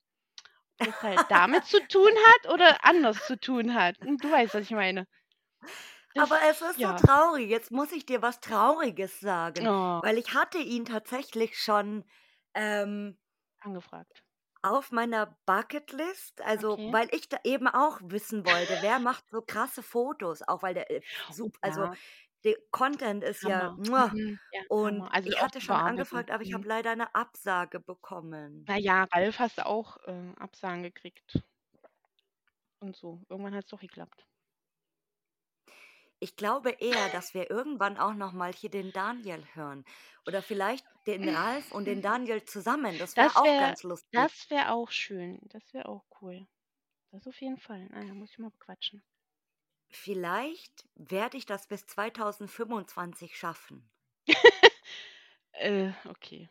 [0.78, 3.96] Ob das halt damit zu tun hat oder anders zu tun hat.
[4.00, 5.06] Hm, du weißt, was ich meine.
[6.14, 6.92] Das Aber es ist so ja.
[6.92, 7.48] traurig.
[7.48, 10.02] Jetzt muss ich dir was Trauriges sagen, Oh.
[10.02, 12.04] weil ich hatte ihn tatsächlich schon,
[12.54, 13.16] ähm
[13.60, 14.22] Angefragt.
[14.64, 16.92] auf meiner Bucketlist, also, Okay.
[16.92, 20.88] weil ich da eben auch wissen wollte, wer macht so krasse Fotos, auch weil der,
[20.90, 21.90] äh, Oh sup also.
[22.44, 24.14] Der Content ist ja Hammer.
[24.14, 24.38] Mhm.
[24.52, 25.06] Ja, und.
[25.12, 26.54] Also, ich hatte schon angefragt, aber ich Mhm.
[26.54, 28.68] habe leider 'ne Absage bekommen.
[28.68, 31.42] Na ja, Ralf hast auch, äh, Absagen gekriegt.
[32.80, 33.22] Und so.
[33.28, 34.26] Irgendwann hat's doch geklappt.
[36.20, 39.84] Ich glaube eher, dass wir irgendwann auch noch mal hier den Daniel hören
[40.24, 42.96] oder vielleicht den Ralf und den Daniel zusammen.
[42.96, 44.32] Das wäre Das auch ganz lustig.
[44.32, 45.38] das wäre auch schön.
[45.44, 46.46] Das wäre auch cool.
[47.12, 47.88] Das auf jeden Fall.
[47.92, 49.02] Na ja, muss ich mal bequatschen.
[49.92, 53.88] Vielleicht werde ich das bis 2025 schaffen.
[55.52, 56.48] Äh, okay.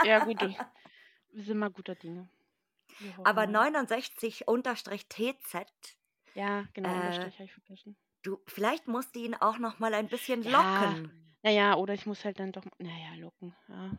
[0.00, 0.42] Ja gut,
[1.32, 2.30] wir sind mal guter Dinge.
[3.22, 3.48] Aber mal.
[3.48, 5.96] 69-TZ
[6.34, 7.96] Ja, genau, äh, habe ich vergessen.
[8.22, 11.12] du vielleicht musst du ihn auch noch mal ein bisschen Ja, locken.
[11.42, 13.98] na ja, oder ich muss halt dann doch na ja, locken, ja.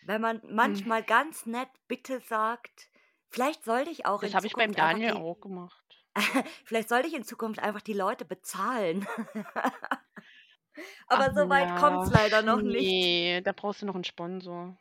[0.00, 0.48] Wenn man Hm.
[0.48, 2.88] manchmal ganz nett „Bitte“ sagt.
[3.28, 5.85] Vielleicht sollte ich auch Das habe ich beim Daniel auch gemacht.
[6.64, 9.06] vielleicht sollte ich in Zukunft einfach die Leute bezahlen.
[11.10, 13.12] Ach Aber so weit ja, leider noch nicht.
[13.12, 14.78] ne, da brauchst du noch 'n Sponsor.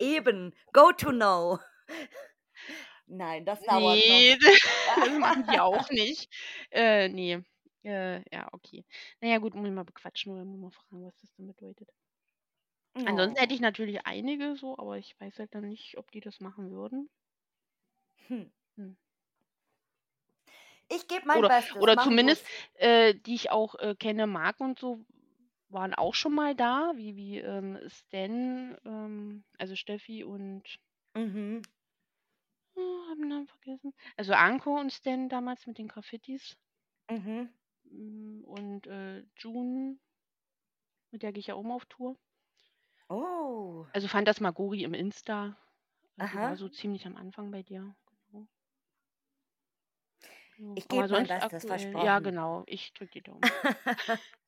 [0.00, 1.58] Eben, go to know.
[3.06, 4.38] Nein, das dauert Ne, noch.
[5.00, 6.28] das machen die auch nicht.
[6.70, 7.44] Äh, ne.
[7.84, 8.84] Äh, ja, okay.
[9.20, 11.92] Na ja, gut, muss ich mal bequatschen oder mal fragen, was das denn bedeutet.
[13.04, 13.54] Ansonsten hätte Oh.
[13.54, 17.08] ich natürlich einige so, aber ich weiß halt dann nicht, ob die das machen würden.
[18.28, 18.52] Hm.
[18.76, 18.96] Hm.
[20.94, 24.60] Ich gebe mein Oder Bestes, oder machen zumindest, äh, die ich auch, äh, kenne, mag
[24.60, 25.04] und so,
[25.68, 30.78] waren auch schon mal da, wie wie, ähm, Stan, ähm, also Steffi und
[31.14, 31.62] Mhm.
[32.76, 33.94] oh, habe 'n Namen vergessen.
[34.14, 36.58] Also Anko und Stan damals mit den Graffitis.
[37.10, 37.52] Mhm.
[37.88, 39.98] Hm, und, äh, June
[41.12, 42.18] mit der gehe ich ja auch immer auf Tour.
[43.08, 43.86] Oh.
[43.94, 45.56] Also Phantasmagorie im Insta.
[46.18, 46.58] Äh, die war Aha.
[46.58, 47.96] so ziemlich am Anfang bei dir.
[50.62, 52.20] Ja, Ich aber gebe mein sonst Bestes, aktuell ja, versprochen.
[52.20, 52.62] genau.
[52.66, 53.52] Ich drücke die Daumen.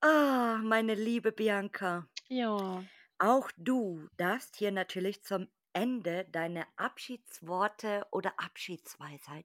[0.00, 2.88] Ah, meine liebe Bianca, Ja.
[3.18, 8.40] auch du darfst hier natürlich zum Ende deine Abschiedsworte oder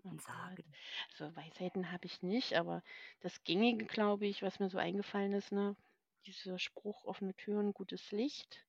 [0.06, 0.20] Oh Abschiedsweisheiten Gott.
[0.20, 0.76] sagen.
[1.12, 2.84] Also Weisheiten habe ich nicht, aber
[3.22, 5.76] das Gängige, glaube ich, was mir so eingefallen ist, ne,
[6.26, 8.66] dieser Spruch: „Offene Türen, gutes Licht.“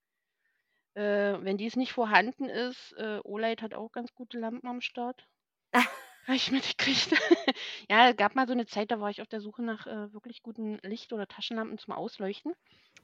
[0.94, 5.28] Äh, wenn dies nicht vorhanden ist, äh, Olight hat auch ganz gute Lampen am Start.
[6.26, 7.10] Habe ich mitgekriegt.
[7.90, 10.42] Ja, gab mal so 'ne Zeit, da war ich auf der Suche nach, äh, wirklich
[10.42, 12.54] guten Licht oder Taschenlampen zum Ausleuchten,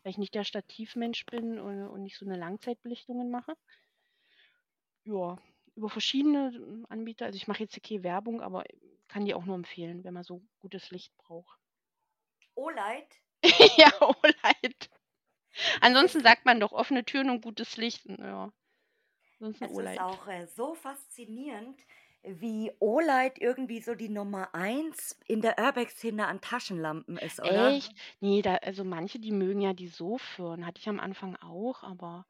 [0.02, 3.54] weil ich nicht der Stativmensch bin und und nicht so 'ne Langzeitbelichtungen mache.
[5.06, 5.38] Ja,
[5.76, 8.64] über verschiedene, hm, Anbieter also, ich mache jetzt hier keine Werbung, aber
[9.08, 11.58] kann die auch nur empfehlen, wenn man so gutes Licht braucht.
[12.56, 13.20] Olight?
[13.78, 14.90] Ja, Olight.
[16.02, 18.52] Es Ansonsten sagt man doch offene Türen und gutes Licht, ja.
[19.40, 20.00] Ansonsten Es ist Olight.
[20.00, 21.84] auch, äh, so faszinierend,
[22.24, 27.74] wie Olight irgendwie so die Nummer 1 in der Urbex-Szene an Taschenlampen ist, oder?
[27.74, 27.94] Echt?
[28.20, 32.26] Ne, da also, manche, die mögen ja die Sofirn, hatte ich am Anfang auch, aber,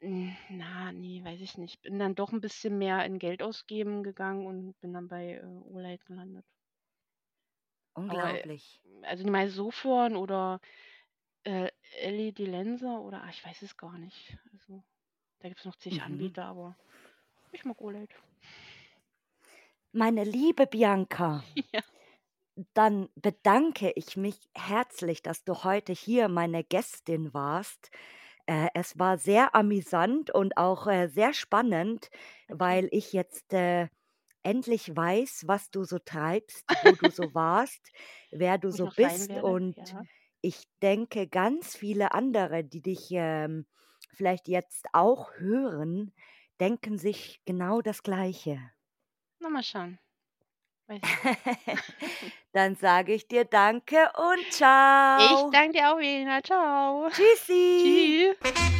[0.00, 1.82] hm, na, ne, weiß ich nicht.
[1.82, 5.44] Bin dann doch 'n bisschen mehr in Geld ausgeben gegangen und bin dann bei, äh,
[5.46, 6.44] Olight gelandet.
[8.06, 8.80] Aber, äh, Unglaublich.
[9.02, 10.60] also, die meisten Sofirn oder,
[11.44, 11.70] äh,
[12.02, 14.38] LED-Lenser oder ah, ich weiß es gar nicht.
[14.52, 14.84] Also,
[15.40, 16.02] da gibt's noch zig Mhm.
[16.02, 16.78] Anbieter, aber
[17.52, 18.14] ich mag Olight.
[19.92, 21.82] Meine liebe Bianca, Ja.
[22.74, 27.90] dann bedanke ich mich herzlich, dass du heute hier meine Gästin warst.
[28.46, 32.10] Äh, es war sehr amüsant und auch, äh, sehr spannend,
[32.48, 33.88] weil ich jetzt, äh,
[34.44, 37.92] endlich weiß, was du so treibst, wo du so warst,
[38.30, 40.06] wer du Wo ich so noch sein bist werde, und ja.
[40.42, 43.66] ich denke, ganz viele andere, die dich, ähm,
[44.12, 46.12] vielleicht jetzt auch hören,
[46.60, 48.60] denken sich genau das Gleiche.
[49.40, 49.98] Na, mal schauen.
[50.86, 51.82] Weiß ich nicht.
[52.52, 55.50] Dann sage ich dir Danke und Ich Tschau.
[55.50, 56.40] danke dir auch, Elina.
[56.42, 57.08] Tschau.
[57.10, 58.34] Tschüssi.
[58.42, 58.79] Tschü